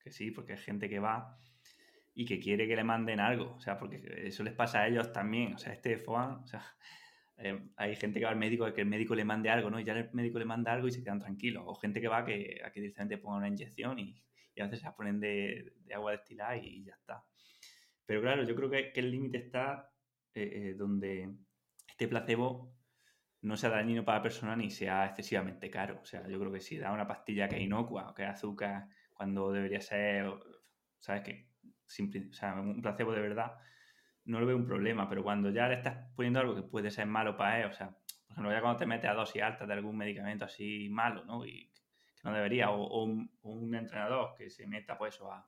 [0.03, 1.39] que sí, porque hay gente que va
[2.15, 3.57] y que quiere que le manden algo.
[3.57, 5.53] O sea, porque eso les pasa a ellos también.
[5.53, 6.65] O sea, este FOAN, o sea,
[7.39, 9.79] eh, hay gente que va al médico a que el médico le mande algo, ¿no?
[9.79, 11.65] Y ya el médico le manda algo y se quedan tranquilos.
[11.67, 14.23] O gente que va a que, a que directamente ponga una inyección y,
[14.59, 17.25] a veces se la ponen de, agua destilada y, ya está.
[18.07, 19.91] Pero claro, yo creo que, el límite está
[20.35, 21.31] eh, donde
[21.89, 22.75] este placebo
[23.43, 26.01] no sea dañino para la persona ni sea excesivamente caro.
[26.03, 28.31] O sea, yo creo que si da una pastilla que es inocua o que es
[28.31, 30.33] azúcar cuando debería ser,
[30.99, 31.23] ¿sabes?
[31.23, 31.51] Que
[32.29, 33.53] o sea, un placebo de verdad,
[34.27, 37.07] no lo veo un problema, pero cuando ya le estás poniendo algo que puede ser
[37.07, 39.75] malo para él, o sea, por ejemplo, ya cuando te metes a dosis altas de
[39.75, 41.47] algún medicamento así malo, ¿no?
[41.47, 41.83] Y que
[42.25, 45.47] no debería, o, un, entrenador que se meta, pues, a,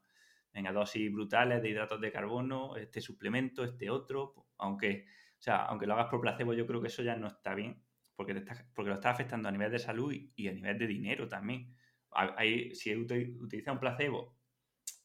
[0.52, 5.06] venga, dosis brutales de hidratos de carbono, este suplemento, este otro, aunque,
[5.38, 7.82] o sea, aunque lo hagas por placebo, yo creo que eso ya no está bien,
[8.14, 11.28] porque, te porque lo está afectando a nivel de salud y, a nivel de dinero
[11.28, 11.74] también.
[12.10, 14.38] Hay, si utiliza un placebo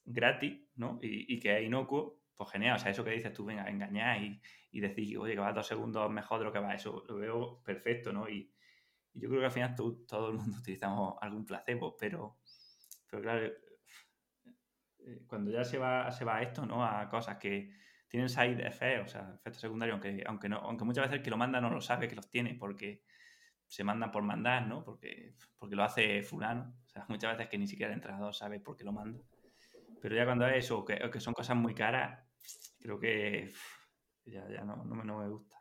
[0.05, 0.99] gratis, ¿no?
[1.01, 2.75] Y, que es inocuo, pues genial.
[2.75, 4.41] O sea, eso que dices tú, venga, engañar y,
[4.71, 7.61] y decir, oye, que va dos segundos mejor de lo que va, eso lo veo
[7.63, 8.29] perfecto, ¿no?
[8.29, 8.51] Y,
[9.15, 12.39] yo creo que al final todo el mundo utilizamos algún placebo, pero,
[13.09, 16.83] pero claro, eh, cuando ya se va, se va a esto, ¿no?
[16.83, 17.71] A cosas que
[18.07, 21.37] tienen side effects, o sea, efectos secundarios, aunque, aunque, aunque muchas veces el que lo
[21.37, 23.03] manda no lo sabe que los tiene porque
[23.67, 24.83] se mandan por mandar, ¿no?
[24.83, 26.75] Porque, porque lo hace fulano.
[26.85, 29.19] O sea, muchas veces que ni siquiera el entrenador sabe por qué lo manda.
[29.99, 32.22] Pero ya cuando es eso, que, que son cosas muy caras,
[32.81, 33.49] creo que
[34.25, 35.57] ya, ya no, no, me gusta.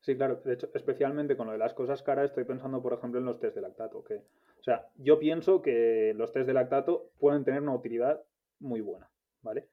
[0.00, 0.36] Sí, claro.
[0.44, 3.40] De hecho, especialmente con lo de las cosas caras, estoy pensando, por ejemplo, en los
[3.40, 4.02] test de lactato.
[4.04, 8.22] Que, o sea, yo pienso que los test de lactato pueden tener una utilidad
[8.60, 9.10] muy buena,
[9.42, 9.68] ¿vale?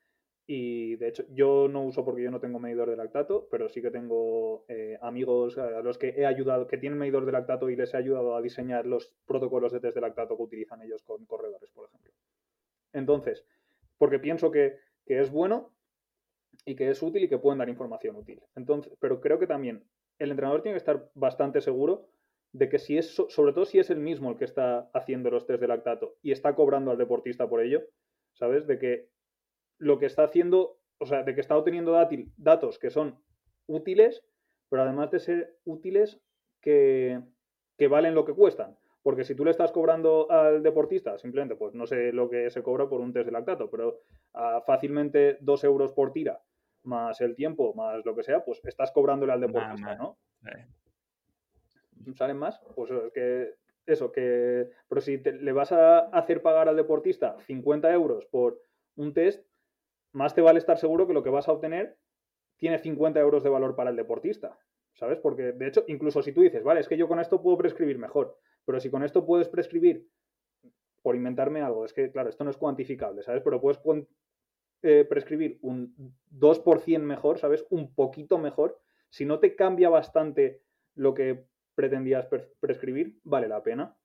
[0.48, 3.82] Y de hecho, yo no uso porque yo no tengo medidor de lactato, pero sí
[3.82, 7.76] que tengo eh, amigos a los que he ayudado, que tienen medidor de lactato y
[7.76, 11.26] les he ayudado a diseñar los protocolos de test de lactato que utilizan ellos con
[11.26, 12.12] corredores, por ejemplo.
[12.94, 13.44] Entonces,
[13.98, 15.75] porque pienso que, es bueno
[16.66, 18.42] y que es útil y que pueden dar información útil.
[18.56, 19.84] Entonces, pero creo que también
[20.20, 22.08] el entrenador tiene que estar bastante seguro
[22.52, 25.46] de que si es, sobre todo si es el mismo el que está haciendo los
[25.46, 27.84] test de lactato y está cobrando al deportista por ello,
[28.34, 28.66] ¿sabes?
[28.66, 29.10] De que
[29.78, 31.98] lo que está haciendo, o sea, de que está obteniendo
[32.38, 33.20] datos que son
[33.68, 34.24] útiles,
[34.70, 36.22] pero además de ser útiles
[36.62, 37.22] que,
[37.90, 38.78] valen lo que cuestan.
[39.04, 42.64] Porque si tú le estás cobrando al deportista, simplemente, pues no sé lo que se
[42.64, 44.00] cobra por un test de lactato, pero
[44.66, 46.42] fácilmente dos euros por tira,
[46.86, 50.18] más el tiempo, más lo que sea, pues estás cobrándole al deportista, ¿no?
[52.16, 52.62] ¿Salen más?
[52.76, 53.54] Pues es que
[53.86, 54.70] eso, que.
[54.88, 58.62] Pero si le vas a hacer pagar al deportista 50 euros por
[58.96, 59.46] un test,
[60.12, 61.98] más te vale estar seguro que lo que vas a obtener
[62.58, 64.58] tiene 50 euros de valor para el deportista.
[64.94, 65.20] ¿Sabes?
[65.20, 67.98] Porque, de hecho, incluso si tú dices, vale, es que yo con esto puedo prescribir
[67.98, 70.08] mejor, pero si con esto puedes prescribir,
[71.06, 73.44] por inventarme algo, es que, claro, esto no es cuantificable, ¿sabes?
[73.44, 73.78] Pero puedes
[74.88, 75.96] eh, prescribir un
[76.30, 77.66] 2% mejor, ¿sabes?
[77.72, 78.80] Un poquito mejor.
[79.10, 80.62] Si no te cambia bastante
[80.94, 81.44] lo que
[81.74, 82.28] pretendías
[82.60, 83.98] prescribir, vale la pena.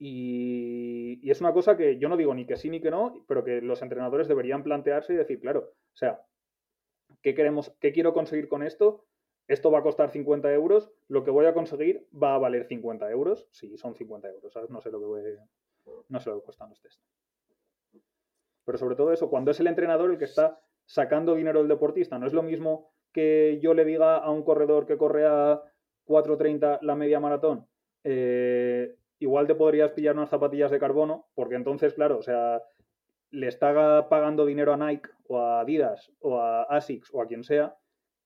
[0.00, 3.44] Y, es una cosa que yo no digo ni que sí ni que no, pero
[3.44, 6.26] que los entrenadores deberían plantearse y decir, claro, o sea,
[7.22, 9.06] ¿qué, queremos, qué quiero conseguir con esto?
[9.46, 13.08] Esto va a costar 50 euros, lo que voy a conseguir va a valer 50
[13.12, 14.70] euros, sí, son 50 euros, ¿sabes?
[14.70, 15.22] No sé lo que, voy,
[16.08, 17.00] no sé lo que cuestan los test.
[18.64, 22.18] Pero sobre todo eso, cuando es el entrenador el que está sacando dinero del deportista,
[22.18, 25.62] no es lo mismo que yo le diga a un corredor que corre a
[26.06, 27.66] 4.30 la media maratón,
[28.02, 32.60] eh, igual te podrías pillar unas zapatillas de carbono, porque entonces, claro, o sea,
[33.30, 37.44] le está pagando dinero a Nike o a Adidas o a Asics o a quien
[37.44, 37.76] sea,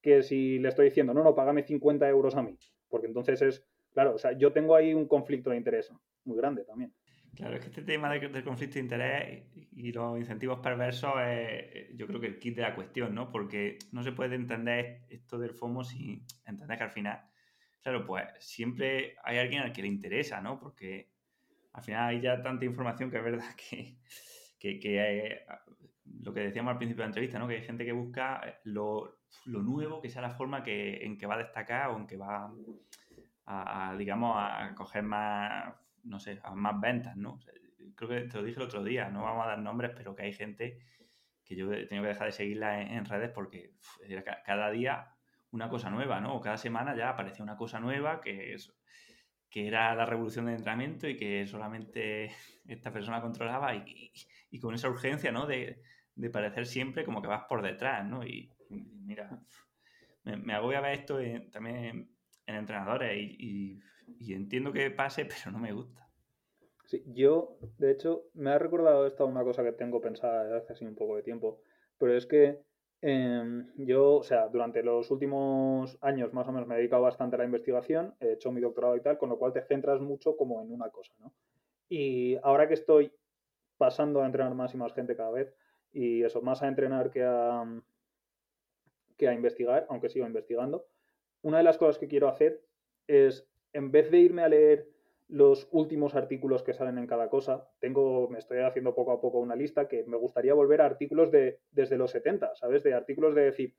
[0.02, 3.64] que si le estoy diciendo, no, no, págame 50 euros a mí, porque entonces es,
[3.92, 5.92] claro, o sea, yo tengo ahí un conflicto de interés
[6.24, 6.92] muy grande también.
[7.34, 12.06] Claro, es que este tema del conflicto de interés y los incentivos perversos es, yo
[12.06, 13.30] creo que el kit de la cuestión, ¿no?
[13.30, 17.20] Porque no se puede entender esto del FOMO sin entender que al final
[17.82, 20.58] claro, pues siempre hay alguien al que le interesa, ¿no?
[20.58, 21.10] Porque
[21.72, 25.46] al final hay ya tanta información que es verdad que, que,
[26.22, 27.48] lo que decíamos al principio de la entrevista, ¿no?
[27.48, 31.26] Que hay gente que busca eh, lo, nuevo, que sea la forma que, en que
[31.26, 32.52] va a destacar o en que va
[33.46, 37.38] a, digamos, a coger más, no sé, a más ventas, ¿no?
[37.94, 40.22] creo que te lo dije el otro día, no vamos a dar nombres, pero que
[40.22, 40.78] hay gente
[41.44, 43.72] que yo he tenido que dejar de seguirla en, redes porque
[44.44, 45.14] cada día
[45.50, 46.34] una cosa nueva, ¿no?
[46.34, 48.72] O cada semana ya aparecía una cosa nueva que, es,
[49.48, 52.30] que era la revolución del entrenamiento y que solamente
[52.68, 54.12] esta persona controlaba y,
[54.60, 55.46] con esa urgencia, ¿no?
[55.46, 55.82] De,
[56.32, 58.24] parecer siempre como que vas por detrás, ¿no?
[58.24, 59.40] Y, mira,
[60.24, 61.18] me, me agobia ver esto
[61.50, 61.76] también
[62.46, 63.80] en, entrenadores y,
[64.20, 66.08] entiendo que pase, pero no me gusta.
[66.84, 70.72] Sí, yo, de hecho, me ha recordado esto una cosa que tengo pensada desde hace
[70.72, 71.60] así un poco de tiempo,
[71.98, 72.62] pero es que
[73.00, 77.36] Em, yo, o sea, durante los últimos años más o menos me he dedicado bastante
[77.36, 80.36] a la investigación, he hecho mi doctorado y tal, con lo cual te centras mucho
[80.36, 81.32] como en una cosa, ¿no?
[81.88, 83.12] Y ahora que estoy
[83.76, 85.54] pasando a entrenar más y más gente cada vez,
[85.92, 87.64] y eso, más a entrenar que a,
[89.16, 90.86] que a investigar, aunque sigo investigando,
[91.42, 92.64] una de las cosas que quiero hacer
[93.06, 94.88] es, en vez de irme a leer
[95.28, 97.68] los últimos artículos que salen en cada cosa.
[97.80, 101.30] Tengo, me estoy haciendo poco a poco una lista que me gustaría volver a artículos
[101.30, 102.82] de desde los 70, ¿sabes?
[102.82, 103.74] De artículos de decir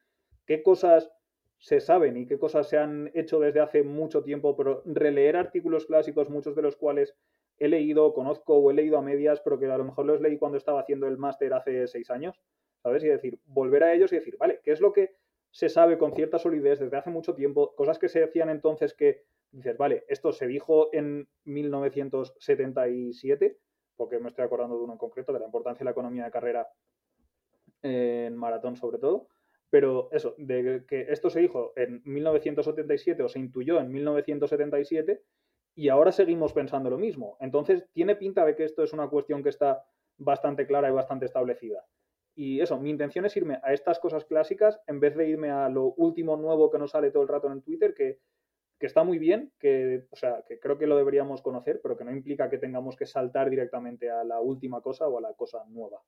[0.46, 1.12] qué cosas
[1.58, 5.88] se saben y qué cosas se han hecho desde hace mucho tiempo, pero releer artículos
[5.88, 7.16] clásicos, muchos de los cuales
[7.58, 10.38] he leído, conozco o he leído a medias, pero que a lo mejor los leí
[10.38, 12.40] cuando estaba haciendo el máster hace seis años,
[12.82, 13.04] ¿sabes?
[13.04, 15.16] Y decir, volver a ellos y decir, vale, ¿qué es lo que
[15.52, 17.76] se sabe con cierta solidez desde hace mucho tiempo?
[17.76, 23.58] Cosas que se decían entonces que dices, vale, esto se dijo en 1977,
[23.96, 26.32] porque me estoy acordando de uno en concreto, de la importancia de la economía de
[26.32, 26.68] carrera
[27.82, 29.28] en maratón sobre todo,
[29.70, 35.22] pero eso, de que esto se dijo en 1977 o se intuyó en 1977
[35.76, 37.38] y ahora seguimos pensando lo mismo.
[37.40, 39.84] Entonces, tiene pinta de que esto es una cuestión que está
[40.18, 41.86] bastante clara y bastante establecida.
[42.36, 45.70] Y eso, mi intención es irme a estas cosas clásicas en vez de irme a
[45.70, 48.20] lo último nuevo que nos sale todo el rato en Twitter, que
[48.80, 52.06] que está muy bien, que, o sea, que creo que lo deberíamos conocer, pero que
[52.06, 55.66] no implica que tengamos que saltar directamente a la última cosa o a la cosa
[55.68, 56.02] nueva.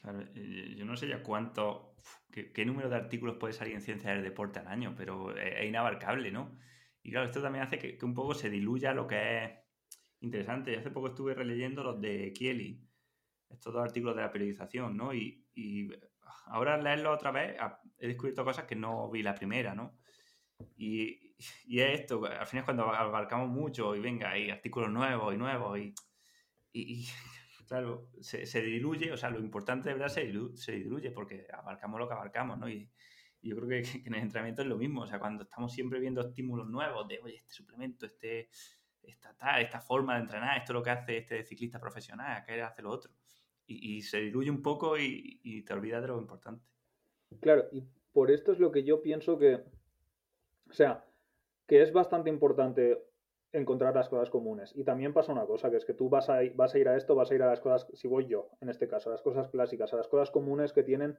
[0.00, 1.94] Claro, eh, yo no sé ya cuánto,
[2.30, 6.30] qué, número de artículos puede salir en ciencia del deporte al año, pero es, inabarcable,
[6.30, 6.58] ¿no?
[7.02, 9.50] Y claro, esto también hace que, un poco se diluya lo que es
[10.20, 10.72] interesante.
[10.72, 12.82] Yo hace poco estuve releyendo los de Kieli,
[13.50, 15.12] estos dos artículos de la periodización, ¿no?
[15.12, 15.90] Y, y
[16.46, 17.56] ahora al leerlo otra vez
[17.98, 19.98] he descubierto cosas que no vi la primera, ¿no?
[20.76, 21.27] Y,
[21.66, 25.36] y es esto, al final es cuando abarcamos mucho y venga, hay artículos nuevos y
[25.36, 25.94] nuevos y,
[26.72, 27.06] y,
[27.68, 32.00] claro, se, se, diluye, o sea, lo importante de verdad se, se diluye porque abarcamos
[32.00, 32.68] lo que abarcamos, ¿no?
[32.68, 32.90] Y,
[33.40, 36.20] yo creo que, en el entrenamiento es lo mismo, o sea, cuando estamos siempre viendo
[36.20, 38.50] estímulos nuevos de, oye, este suplemento, este,
[39.00, 42.60] esta tal, esta forma de entrenar, esto es lo que hace este ciclista profesional, que
[42.60, 43.12] hace lo otro.
[43.64, 46.64] Y, se diluye un poco y te olvidas de lo importante.
[47.40, 49.56] Claro, y por esto es lo que yo pienso que,
[50.68, 51.04] o sea,
[51.68, 53.04] que es bastante importante
[53.52, 54.72] encontrar las cosas comunes.
[54.74, 56.96] Y también pasa una cosa, que es que tú vas a, vas a ir a
[56.96, 59.22] esto, vas a ir a las cosas, si voy yo, en este caso, a las
[59.22, 61.18] cosas clásicas, a las cosas comunes que tienen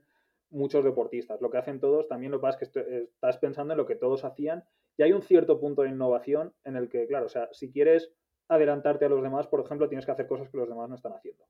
[0.50, 1.40] muchos deportistas.
[1.40, 3.96] Lo que hacen todos, también lo que pasa es que estás pensando en lo que
[3.96, 4.66] todos hacían
[4.98, 8.12] y hay un cierto punto de innovación en el que, claro, o sea, si quieres
[8.48, 11.14] adelantarte a los demás, por ejemplo, tienes que hacer cosas que los demás no están
[11.14, 11.46] haciendo.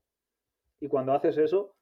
[0.78, 1.74] Y cuando haces eso,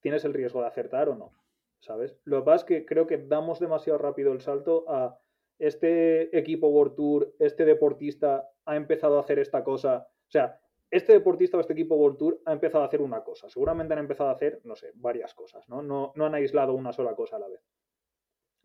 [0.00, 1.32] tienes el riesgo de acertar o no,
[1.80, 2.16] ¿sabes?
[2.24, 5.18] Lo que pasa es que creo que damos demasiado rápido el salto a
[5.62, 10.08] este equipo World Tour, este deportista ha empezado a hacer esta cosa.
[10.26, 10.58] O sea,
[10.90, 13.48] este deportista o este equipo World Tour ha empezado a hacer una cosa.
[13.48, 15.80] Seguramente han empezado a hacer, no sé, varias cosas, ¿no?
[15.80, 17.60] No, no han aislado una sola cosa a la vez.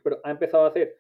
[0.02, 0.98] Pero ha empezado a hacer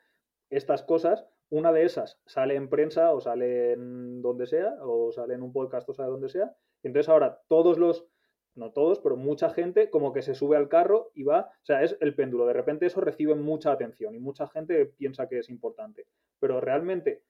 [0.52, 1.26] estas cosas.
[1.50, 5.52] Una de esas sale en prensa o sale en donde sea, o sale en un
[5.52, 6.56] podcast o sale donde sea.
[6.84, 8.08] Y entonces ahora todos los
[8.58, 11.84] no todos, pero mucha gente como que se sube al carro y va, o sea,
[11.84, 15.50] es el péndulo, de repente eso recibe mucha atención y mucha gente piensa que es
[15.50, 16.06] importante,
[16.40, 17.24] pero realmente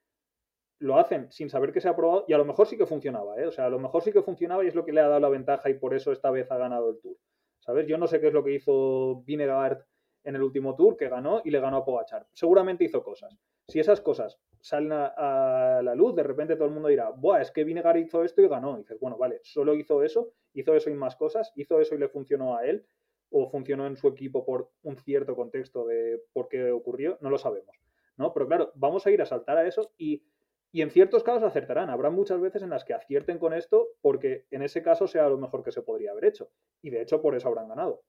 [0.80, 3.40] lo hacen sin saber que se ha probado y a lo mejor sí que funcionaba,
[3.40, 3.48] ¿eh?
[3.48, 5.20] o sea, a lo mejor sí que funcionaba y es lo que le ha dado
[5.20, 7.18] la ventaja y por eso esta vez ha ganado el Tour,
[7.60, 7.88] ¿sabes?
[7.88, 9.84] Yo no sé qué es lo que hizo Vinegaard
[10.24, 13.38] en el último Tour, que ganó y le ganó a Pogachar, seguramente hizo cosas,
[13.68, 17.52] si esas cosas salen a, la luz, de repente todo el mundo dirá, Buah, es
[17.52, 18.76] que Vinegar hizo esto y ganó.
[18.76, 22.00] Y dices, bueno, vale, solo hizo eso, hizo eso y más cosas, hizo eso y
[22.00, 22.86] le funcionó a él,
[23.30, 27.38] o funcionó en su equipo por un cierto contexto de por qué ocurrió, no lo
[27.38, 27.76] sabemos.
[28.16, 28.34] ¿no?
[28.34, 30.24] Pero claro, vamos a ir a saltar a eso y,
[30.72, 31.90] y en ciertos casos acertarán.
[31.90, 35.38] Habrá muchas veces en las que acierten con esto porque en ese caso sea lo
[35.38, 36.50] mejor que se podría haber hecho.
[36.82, 38.04] Y de hecho por eso habrán ganado.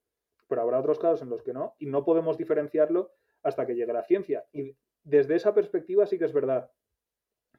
[0.48, 3.92] Pero habrá otros casos en los que no y no podemos diferenciarlo hasta que llegue
[3.92, 4.46] la ciencia.
[4.52, 6.70] Y desde esa perspectiva sí que es verdad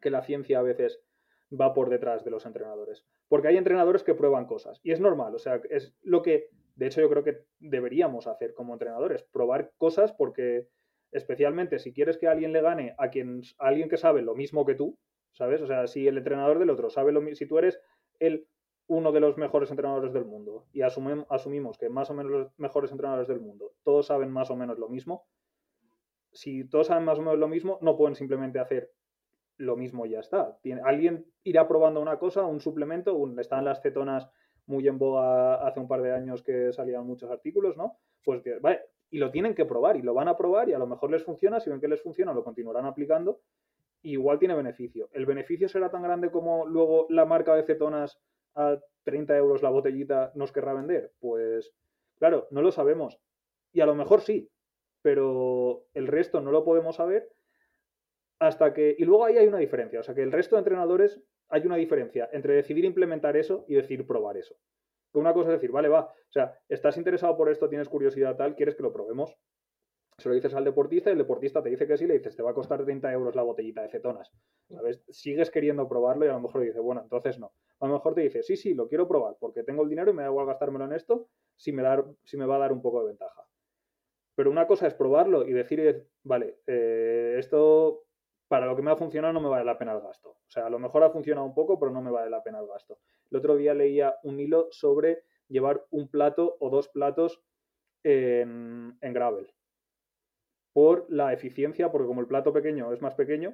[0.01, 1.01] que la ciencia a veces
[1.51, 3.05] va por detrás de los entrenadores.
[3.27, 4.79] Porque hay entrenadores que prueban cosas.
[4.83, 8.53] Y es normal, o sea, es lo que, de hecho, yo creo que deberíamos hacer
[8.53, 10.67] como entrenadores, probar cosas porque,
[11.11, 14.75] especialmente si quieres que alguien le gane a, quien, alguien que sabe lo mismo que
[14.75, 14.97] tú,
[15.31, 15.61] ¿sabes?
[15.61, 17.79] O sea, si el entrenador del otro sabe lo mismo, si tú eres
[18.19, 18.47] el
[18.87, 22.91] uno de los mejores entrenadores del mundo y asumimos que más o menos los mejores
[22.91, 25.27] entrenadores del mundo todos saben más o menos lo mismo,
[26.31, 28.91] si todos saben más o menos lo mismo, no pueden simplemente hacer
[29.59, 30.57] lo mismo y ya está.
[30.83, 34.27] alguien irá probando una cosa, un suplemento, un, están las cetonas
[34.65, 37.97] muy en boga hace un par de años que salían muchos artículos, ¿no?
[38.23, 40.87] Pues vale, y lo tienen que probar y lo van a probar y a lo
[40.87, 43.41] mejor les funciona, si ven que les funciona lo continuarán aplicando
[44.01, 45.09] igual tiene beneficio.
[45.11, 48.19] ¿El beneficio será tan grande como luego la marca de cetonas
[48.55, 51.11] a 30 euros la botellita nos querrá vender?
[51.19, 51.73] Pues
[52.17, 53.19] claro, no lo sabemos.
[53.71, 54.49] Y a lo mejor sí,
[55.01, 57.29] pero el resto no lo podemos saber
[58.39, 58.95] hasta que...
[58.97, 61.75] Y luego ahí hay una diferencia, o sea que el resto de entrenadores hay una
[61.75, 64.55] diferencia entre decidir implementar eso y decir probar eso.
[65.13, 68.55] Una cosa es decir, vale, va, o sea, estás interesado por esto, tienes curiosidad tal,
[68.55, 69.35] quieres que lo probemos.
[70.17, 72.43] Se lo dices al deportista y el deportista te dice que sí, le dices, te
[72.43, 74.29] va a costar 30 euros la botellita de cetonas.
[74.69, 75.01] ¿Sabes?
[75.07, 77.53] Sigues queriendo probarlo y a lo mejor dice, bueno, entonces no.
[77.79, 80.13] A lo mejor te dice, sí, sí, lo quiero probar porque tengo el dinero y
[80.13, 81.83] me da igual gastármelo en esto si me,
[82.23, 83.45] si me va a dar un poco de ventaja.
[84.35, 88.03] Pero una cosa es probarlo y decir, vale, eh, esto
[88.49, 90.31] para lo que me ha funcionado no me vale la pena el gasto.
[90.31, 92.59] O sea, a lo mejor ha funcionado un poco, pero no me vale la pena
[92.59, 92.97] el gasto.
[93.29, 97.43] El otro día leía un hilo sobre llevar un plato o dos platos
[98.03, 99.53] en, gravel.
[100.73, 103.53] Por la eficiencia, porque como el plato pequeño es más pequeño,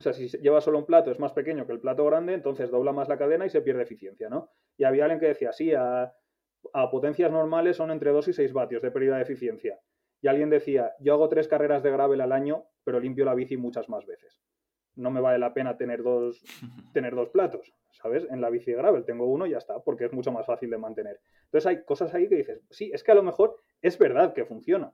[0.00, 2.70] o sea, si lleva solo un plato es más pequeño que el plato grande, entonces
[2.70, 4.50] dobla más la cadena y se pierde eficiencia, ¿no?
[4.76, 6.12] Y había alguien que decía, sí, a,
[6.72, 9.78] a potencias normales son entre 2 y 6 vatios de pérdida de eficiencia.
[10.20, 13.56] Y alguien decía, yo hago tres carreras de gravel al año, pero limpio la bici
[13.56, 14.40] muchas más veces.
[14.96, 16.42] No me vale la pena tener dos,
[16.92, 18.26] tener dos platos, ¿sabes?
[18.30, 20.70] En la bici de gravel tengo uno y ya está, porque es mucho más fácil
[20.70, 21.20] de mantener.
[21.44, 24.44] Entonces hay cosas ahí que dices, sí, es que a lo mejor es verdad que
[24.44, 24.92] funciona.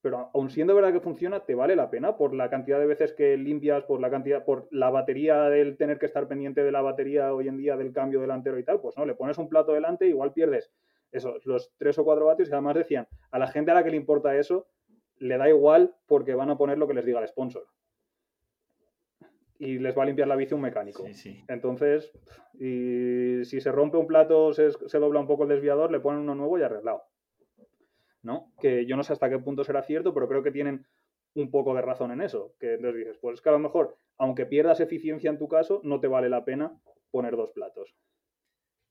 [0.00, 3.12] Pero aun siendo verdad que funciona, te vale la pena por la cantidad de veces
[3.12, 6.80] que limpias, por la cantidad, por la batería del tener que estar pendiente de la
[6.80, 9.72] batería hoy en día del cambio delantero y tal, pues no, le pones un plato
[9.72, 10.70] delante, igual pierdes
[11.16, 13.90] eso, los tres o cuatro vatios y además decían, a la gente a la que
[13.90, 14.66] le importa eso,
[15.18, 17.66] le da igual porque van a poner lo que les diga el sponsor.
[19.58, 21.04] Y les va a limpiar la bici un mecánico.
[21.48, 22.12] Entonces,
[22.54, 26.20] y si se rompe un plato, se, se, dobla un poco el desviador, le ponen
[26.20, 27.04] uno nuevo y arreglado.
[28.22, 28.52] ¿No?
[28.60, 30.86] Que yo no sé hasta qué punto será cierto, pero creo que tienen
[31.34, 32.54] un poco de razón en eso.
[32.58, 35.80] Que entonces dices, pues es que a lo mejor, aunque pierdas eficiencia en tu caso,
[35.84, 36.78] no te vale la pena
[37.10, 37.94] poner dos platos.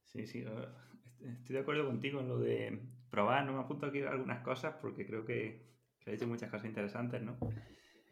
[0.05, 0.43] Sí, sí
[1.33, 3.45] estoy de acuerdo contigo en lo de probar.
[3.45, 5.65] No me apunto aquí algunas cosas porque creo que,
[5.99, 7.37] que he hecho muchas cosas interesantes, ¿no?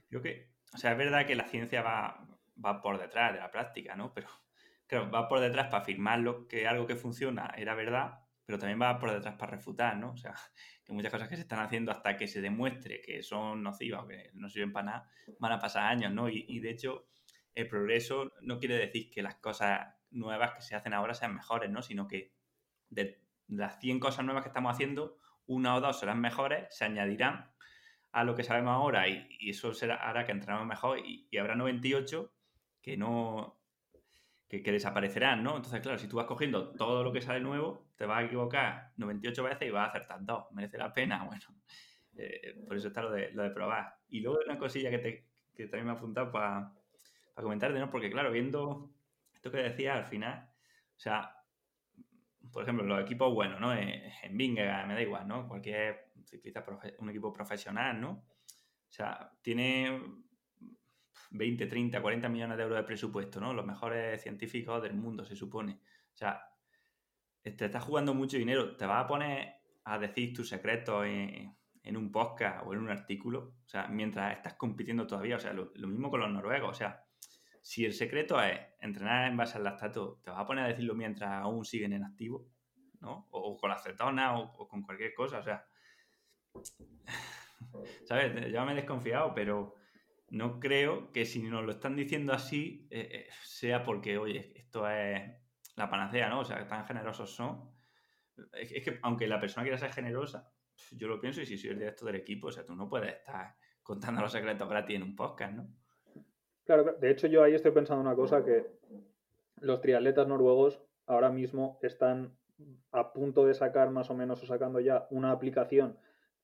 [0.09, 2.27] Creo que, o sea, es verdad que la ciencia va,
[2.63, 4.13] va por detrás de la práctica, ¿no?
[4.13, 4.27] Pero,
[4.87, 8.81] claro, va por detrás para afirmar lo que algo que funciona era verdad, pero también
[8.81, 10.11] va por detrás para refutar, ¿no?
[10.11, 10.35] O sea,
[10.85, 14.07] que muchas cosas que se están haciendo hasta que se demuestre que son nocivas o
[14.07, 15.09] que no sirven para nada,
[15.39, 16.29] van a pasar años, ¿no?
[16.29, 17.07] Y, y de hecho,
[17.55, 21.69] el progreso no quiere decir que las cosas nuevas que se hacen ahora sean mejores,
[21.69, 21.81] ¿no?
[21.81, 22.33] Sino que
[22.93, 27.51] de las 100 cosas nuevas que estamos haciendo, una o dos serán mejores, se añadirán
[28.11, 32.31] a lo que sabemos ahora y, eso será, hará que entrenemos mejor y, habrá 98
[32.81, 33.59] que no
[34.47, 35.55] que, desaparecerán, ¿no?
[35.55, 38.91] Entonces, claro, si tú vas cogiendo todo lo que sale nuevo, te vas a equivocar
[38.97, 40.45] 98 veces y vas a acertar dos.
[40.51, 41.23] ¿Merece la pena?
[41.27, 41.43] Bueno,
[42.15, 43.95] eh, por eso está lo de, lo de probar.
[44.09, 46.71] Y luego una cosilla que, te, que también me ha apuntado para,
[47.33, 47.89] para comentarte, ¿no?
[47.89, 48.91] Porque, claro, viendo
[49.33, 50.51] esto que decía al final,
[50.95, 51.42] o sea,
[52.53, 53.73] por ejemplo, los equipos buenos, ¿no?
[53.73, 55.47] En Vingegaard, me da igual, ¿no?
[55.47, 56.63] Cualquier ciclista,
[56.99, 58.11] un equipo profesional, ¿no?
[58.11, 59.99] O sea, tiene
[61.31, 63.53] 20, 30, 40 millones de euros de presupuesto, ¿no?
[63.53, 65.79] Los mejores científicos del mundo, se supone.
[66.13, 66.47] O sea,
[67.41, 72.11] te estás jugando mucho dinero, te vas a poner a decir tus secretos en, un
[72.11, 76.09] podcast o en un artículo, o sea, mientras estás compitiendo todavía, o sea, lo mismo
[76.09, 77.02] con los noruegos, o sea,
[77.63, 80.95] si el secreto es entrenar en base al lactato, te vas a poner a decirlo
[80.95, 82.51] mientras aún siguen en activo,
[82.99, 83.29] ¿no?
[83.31, 85.65] O, con la acetona o, con cualquier cosa, o sea.
[88.05, 88.51] ¿Sabes?
[88.51, 89.75] Ya me he desconfiado, pero
[90.27, 94.87] no creo que si nos lo están diciendo así eh, eh, sea porque, oye, esto
[94.89, 95.21] es
[95.77, 96.41] la panacea, ¿no?
[96.41, 97.71] O sea, tan generosos son.
[98.51, 100.51] Es, es, que aunque la persona quiera ser generosa,
[100.91, 103.13] yo lo pienso y si soy el director del equipo, o sea, tú no puedes
[103.13, 105.82] estar contando los secretos gratis en un podcast, ¿no?
[106.65, 108.65] Claro, de hecho yo ahí estoy pensando una cosa que
[109.59, 112.37] los triatletas noruegos ahora mismo están
[112.91, 115.97] a punto de sacar más o menos o sacando ya una aplicación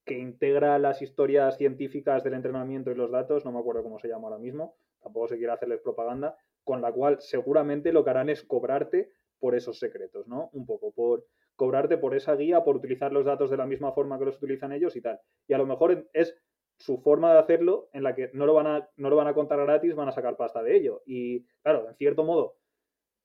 [0.04, 4.08] que integra las historias científicas del entrenamiento y los datos, no me acuerdo cómo se
[4.08, 8.30] llama ahora mismo, tampoco se quiere hacerles propaganda, con la cual seguramente lo que harán
[8.30, 10.50] es cobrarte por esos secretos, ¿no?
[10.52, 14.18] Un poco, por cobrarte por esa guía, por utilizar los datos de la misma forma
[14.18, 15.20] que los utilizan ellos y tal.
[15.48, 16.36] Y a lo mejor es
[16.80, 19.34] su forma de hacerlo en la que no lo, van a, no lo van a
[19.34, 21.04] contar gratis, van a sacar pasta de ello.
[21.06, 22.56] Y claro, en cierto modo,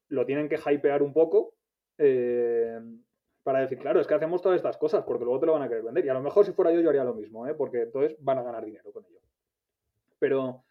[0.08, 1.54] lo tienen que hypear un poco
[1.98, 2.80] eh,
[3.44, 5.68] para decir, claro, es que hacemos todas estas cosas porque luego te lo van a
[5.68, 6.04] querer vender.
[6.04, 7.54] Y a lo mejor si fuera yo, yo haría lo mismo, ¿eh?
[7.54, 9.20] porque entonces van a ganar dinero con ello.
[10.18, 10.64] Pero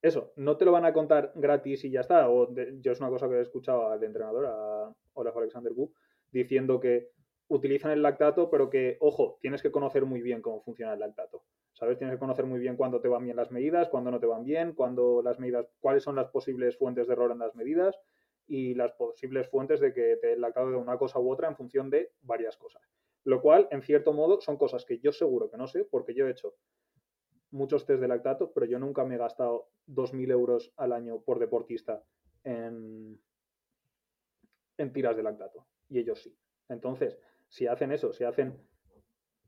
[0.00, 2.30] eso, no te lo van a contar gratis y ya está.
[2.30, 5.92] O yo es una cosa que he escuchado al entrenador, a Olaf Alexander Wu,
[6.30, 7.10] diciendo que
[7.48, 11.42] utilizan el lactato, pero que, ojo, tienes que conocer muy bien cómo funciona el lactato.
[11.80, 11.96] ¿Sabes?
[11.96, 14.44] Tienes que conocer muy bien cuándo te van bien las medidas, cuándo no te van
[14.44, 17.98] bien, cuándo las medidas, cuáles son las posibles fuentes de error en las medidas
[18.46, 21.88] y las posibles fuentes de que te lactado de una cosa u otra en función
[21.88, 22.82] de varias cosas.
[23.24, 26.26] Lo cual, en cierto modo, son cosas que yo seguro que no sé, porque yo
[26.26, 26.54] he hecho
[27.50, 31.38] muchos test de lactato, pero yo nunca me he gastado 2.000 euros al año por
[31.38, 32.04] deportista
[32.44, 33.18] en,
[34.76, 35.66] en tiras de lactato.
[35.88, 36.36] Y ellos sí.
[36.68, 37.18] Entonces,
[37.48, 38.68] si hacen eso, si hacen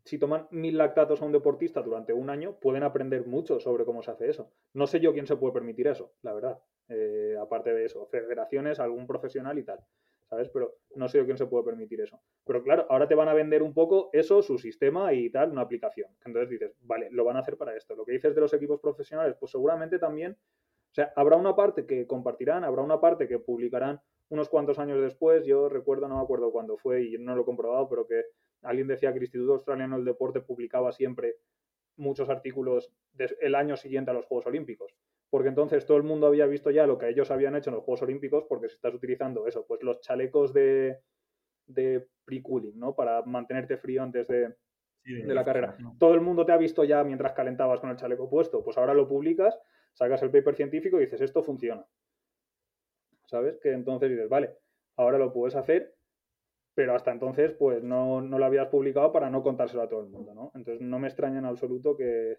[0.04, 4.02] si toman mil lactatos a un deportista durante un año, pueden aprender mucho sobre cómo
[4.02, 4.50] se hace eso.
[4.74, 6.58] No sé yo quién se puede permitir eso, la verdad.
[6.88, 9.80] Eh, aparte de eso, federaciones, algún profesional y tal.
[10.28, 10.48] ¿Sabes?
[10.48, 12.18] Pero no sé yo quién se puede permitir eso.
[12.44, 15.60] Pero claro, ahora te van a vender un poco eso, su sistema y tal, una
[15.60, 16.10] aplicación.
[16.24, 17.94] Entonces dices, vale, lo van a hacer para esto.
[17.94, 21.86] Lo que dices de los equipos profesionales, pues seguramente también, o sea, habrá una parte
[21.86, 24.00] que compartirán, habrá una parte que publicarán
[24.30, 25.44] unos cuantos años después.
[25.44, 28.22] Yo recuerdo, no me acuerdo cuándo fue y no lo he comprobado, pero que
[28.62, 31.36] alguien decía que el Instituto Australiano del Deporte publicaba siempre
[31.96, 32.92] muchos artículos
[33.40, 34.94] el año siguiente a los Juegos Olímpicos.
[35.30, 37.84] Porque entonces todo el mundo había visto ya lo que ellos habían hecho en los
[37.84, 40.98] Juegos Olímpicos, porque si estás utilizando eso, pues los chalecos de,
[41.66, 42.94] de pre-cooling, ¿no?
[42.94, 44.54] Para mantenerte frío antes de,
[45.04, 45.76] de la carrera.
[45.98, 48.62] Todo el mundo te ha visto ya mientras calentabas con el chaleco puesto.
[48.62, 49.58] Pues ahora lo publicas,
[49.94, 51.86] sacas el paper científico y dices, esto funciona.
[53.26, 53.58] ¿Sabes?
[53.58, 54.58] Que entonces dices, vale,
[54.96, 55.94] ahora lo puedes hacer
[56.74, 60.34] pero hasta entonces pues no, lo habías publicado para no contárselo a todo el mundo,
[60.34, 60.52] ¿no?
[60.54, 62.38] Entonces no me extraña en absoluto que,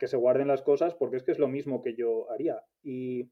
[0.00, 2.60] se guarden las cosas porque es que es lo mismo que yo haría.
[2.82, 3.30] Y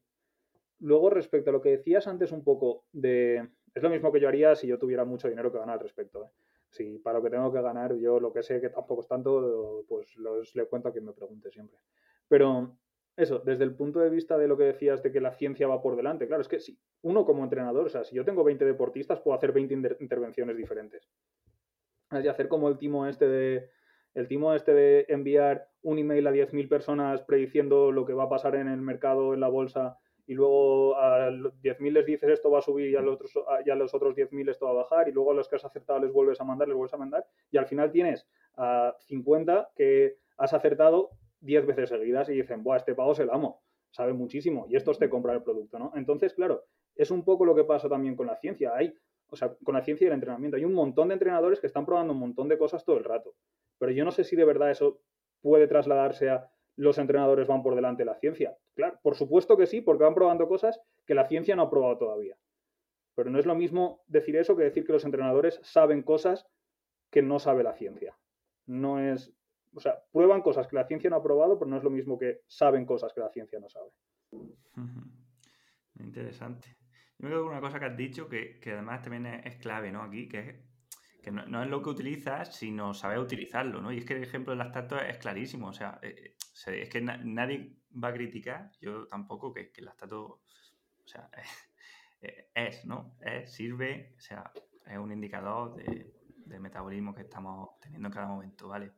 [0.79, 3.49] luego respecto a lo que decías antes un poco de...
[3.75, 6.23] Es lo mismo que yo haría si yo tuviera mucho dinero que ganar al respecto.
[6.23, 6.29] ¿eh?
[6.69, 9.83] Si para lo que tengo que ganar yo lo que sé que tampoco es tanto,
[9.89, 11.77] pues los, le cuento a quien me pregunte siempre.
[12.29, 12.77] Pero
[13.21, 15.81] eso, desde el punto de vista de lo que decías de que la ciencia va
[15.81, 18.65] por delante, claro, es que si uno como entrenador, o sea, si yo tengo 20
[18.65, 21.09] deportistas, puedo hacer 20 intervenciones diferentes.
[22.11, 23.69] Es de hacer como el timo este de
[24.13, 28.29] el timo este de enviar un email a 10.000 personas prediciendo lo que va a
[28.29, 29.97] pasar en el mercado, en la bolsa,
[30.27, 33.33] y luego a 10.000 les dices esto va a subir y a los otros,
[33.65, 35.65] y a los otros 10.000 esto va a bajar, y luego a los que has
[35.65, 39.71] acertado les vuelves a mandar, les vuelves a mandar, y al final tienes a 50
[39.75, 41.11] que has acertado
[41.41, 43.61] 10 veces seguidas y dicen, Buah, este pago se lo amo,
[43.91, 45.91] sabe muchísimo y estos te compran el producto, ¿no?
[45.95, 46.63] Entonces, claro,
[46.95, 48.71] es un poco lo que pasa también con la ciencia.
[48.75, 48.93] Hay,
[49.27, 50.57] o sea, con la ciencia y el entrenamiento.
[50.57, 53.35] Hay un montón de entrenadores que están probando un montón de cosas todo el rato.
[53.77, 55.01] Pero yo no sé si de verdad eso
[55.41, 58.57] puede trasladarse a los entrenadores van por delante de la ciencia.
[58.75, 61.97] Claro, por supuesto que sí, porque van probando cosas que la ciencia no ha probado
[61.97, 62.37] todavía.
[63.15, 66.47] Pero no es lo mismo decir eso que decir que los entrenadores saben cosas
[67.11, 68.17] que no sabe la ciencia.
[68.65, 69.33] No es,
[69.73, 72.17] o sea, prueban cosas que la ciencia no ha probado, pero no es lo mismo
[72.17, 73.89] que saben cosas que la ciencia no sabe.
[75.99, 76.77] Interesante.
[77.17, 80.01] Yo me quedo con una cosa que has dicho que, además también es, clave, ¿no?
[80.03, 80.55] Aquí, que es
[81.21, 83.91] que no, es lo que utilizas, sino saber utilizarlo, ¿no?
[83.91, 87.75] Y es que el ejemplo del lactato es clarísimo, o sea, eh, es que nadie
[87.91, 91.29] va a criticar, yo tampoco, que, el lactato, o sea,
[92.55, 93.15] es, ¿no?
[93.21, 94.51] Es, sirve, o sea,
[94.87, 96.11] es un indicador de,
[96.45, 98.91] de metabolismo que estamos teniendo en cada momento, ¿vale?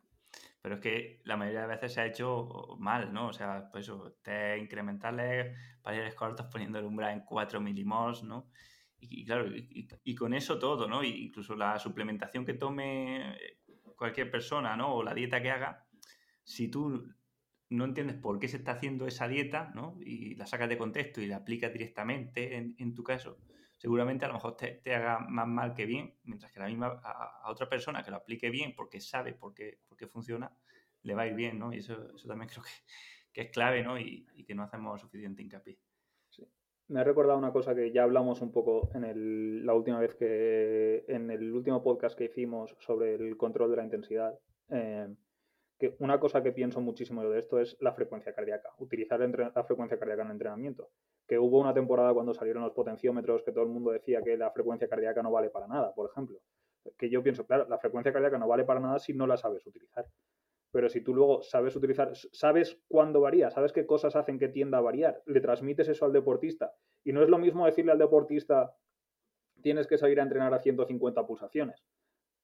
[0.64, 3.28] Pero es que la mayoría de veces se ha hecho mal, ¿no?
[3.28, 8.48] O sea, pues eso, te incrementales, paredes cortos poniendo el umbral en 4 milimols, ¿no?
[8.98, 11.04] Y, claro, y, con eso todo, ¿no?
[11.04, 13.38] incluso la suplementación que tome
[13.98, 14.96] cualquier persona, ¿no?
[14.96, 15.86] O la dieta que haga,
[16.44, 17.14] si tú
[17.70, 19.98] no entiendes por qué se está haciendo esa dieta, ¿no?
[20.00, 23.38] Y la sacas de contexto y la aplicas directamente en, en tu caso,
[23.84, 27.52] seguramente a lo mejor te, haga más mal que bien, mientras que la misma a,
[27.52, 29.78] otra persona que lo aplique bien porque sabe por qué,
[30.10, 30.56] funciona,
[31.02, 31.74] le va a ir bien, ¿no?
[31.74, 32.64] Y eso, eso también creo
[33.34, 34.00] que, es clave, ¿no?
[34.00, 35.78] Y, que no hacemos suficiente hincapié.
[36.30, 36.48] Sí.
[36.88, 40.16] Me ha recordado una cosa que ya hablamos un poco en el, la última vez
[40.16, 44.40] que, en el último podcast que hicimos sobre el control de la intensidad.
[44.70, 45.14] Eh,
[45.80, 49.98] que una cosa que pienso muchísimo de esto es la frecuencia cardíaca, utilizar la frecuencia
[49.98, 50.90] cardíaca en el entrenamiento
[51.28, 54.52] que hubo una temporada cuando salieron los potenciómetros que todo el mundo decía que la
[54.52, 56.40] frecuencia cardíaca no vale para nada, por ejemplo.
[56.98, 59.66] Que yo pienso, claro, la frecuencia cardíaca no vale para nada si no la sabes
[59.66, 60.06] utilizar.
[60.72, 64.80] Pero si tú luego sabes utilizar, sabes cuándo varía, sabes qué cosas hacen que tienda
[64.80, 66.74] a variar, le transmites eso al deportista.
[67.04, 68.76] Y no es lo mismo decirle al deportista,
[69.62, 71.86] tienes que salir a entrenar a 150 pulsaciones,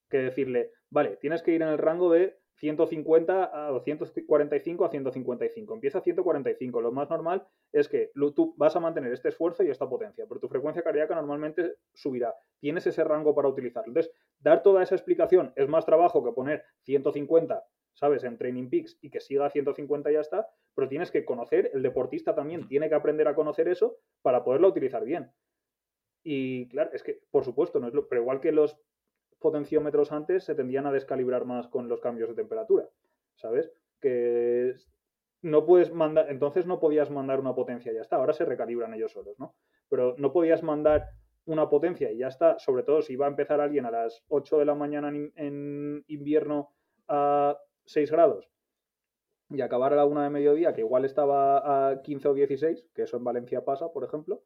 [0.10, 5.74] que decirle, vale, tienes que ir en el rango de 150 a 145 a 155.
[5.74, 6.82] Empieza a 145.
[6.82, 10.40] Lo más normal es que tú vas a mantener este esfuerzo y esta potencia, pero
[10.40, 12.36] tu frecuencia cardíaca normalmente subirá.
[12.60, 13.90] Tienes ese rango para utilizarlo.
[13.90, 18.24] Entonces, dar toda esa explicación es más trabajo que poner 150, ¿sabes?
[18.24, 21.72] En Training Peaks y que siga a 150 y ya está, pero tienes que conocer,
[21.74, 25.32] el deportista también tiene que aprender a conocer eso para poderlo utilizar bien.
[26.22, 28.78] Y claro, es que, por supuesto, no es lo, pero igual que los
[29.40, 32.88] potenciómetros antes se tendían a descalibrar más con los cambios de temperatura,
[33.36, 33.72] ¿sabes?
[34.00, 34.76] Que
[35.42, 39.12] no puedes mandar, entonces no podías mandar una potencia, ya está, ahora se recalibran ellos
[39.12, 39.56] solos, ¿no?
[39.90, 41.10] Pero no podías mandar
[41.46, 44.60] una potencia y ya está, sobre todo si va a empezar alguien a las 8
[44.60, 46.74] de la mañana en, invierno
[47.08, 48.50] a 6 grados
[49.50, 53.04] y acabar a la una de mediodía, que igual estaba a 15 o 16, que
[53.04, 54.44] eso en Valencia pasa, por ejemplo,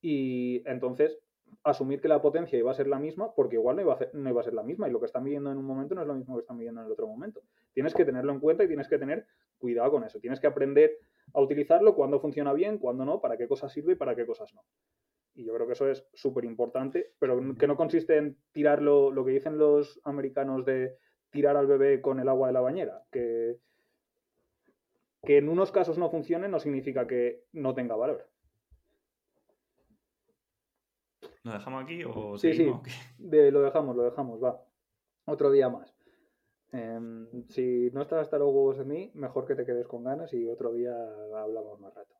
[0.00, 1.18] y entonces
[1.64, 4.14] asumir que la potencia iba a ser la misma, porque igual no iba, a ser,
[4.14, 6.02] no iba a ser la misma, y lo que están midiendo en un momento no
[6.02, 7.42] es lo mismo que están midiendo en el otro momento.
[7.72, 9.26] Tienes que tenerlo en cuenta y tienes que tener
[9.58, 10.20] cuidado con eso.
[10.20, 10.98] Tienes que aprender
[11.34, 14.54] a utilizarlo, cuando funciona bien, cuando no, para qué cosas sirve y para qué cosas
[14.54, 14.62] no.
[15.34, 19.24] Y yo creo que eso es súper importante, pero que no consiste en tirarlo, lo
[19.24, 20.96] que dicen los americanos de
[21.30, 23.58] tirar al bebé con el agua de la bañera, que,
[25.22, 28.28] que en unos casos no funcione no significa que no tenga valor.
[31.48, 32.70] ¿Lo dejamos aquí o sí, sí,
[33.18, 34.62] lo dejamos, lo dejamos, va.
[35.24, 35.94] Otro día más.
[36.72, 40.32] Em, si no estás hasta los huevos de mí, mejor que te quedes con ganas
[40.34, 40.92] y otro día
[41.34, 42.17] hablamos más rato.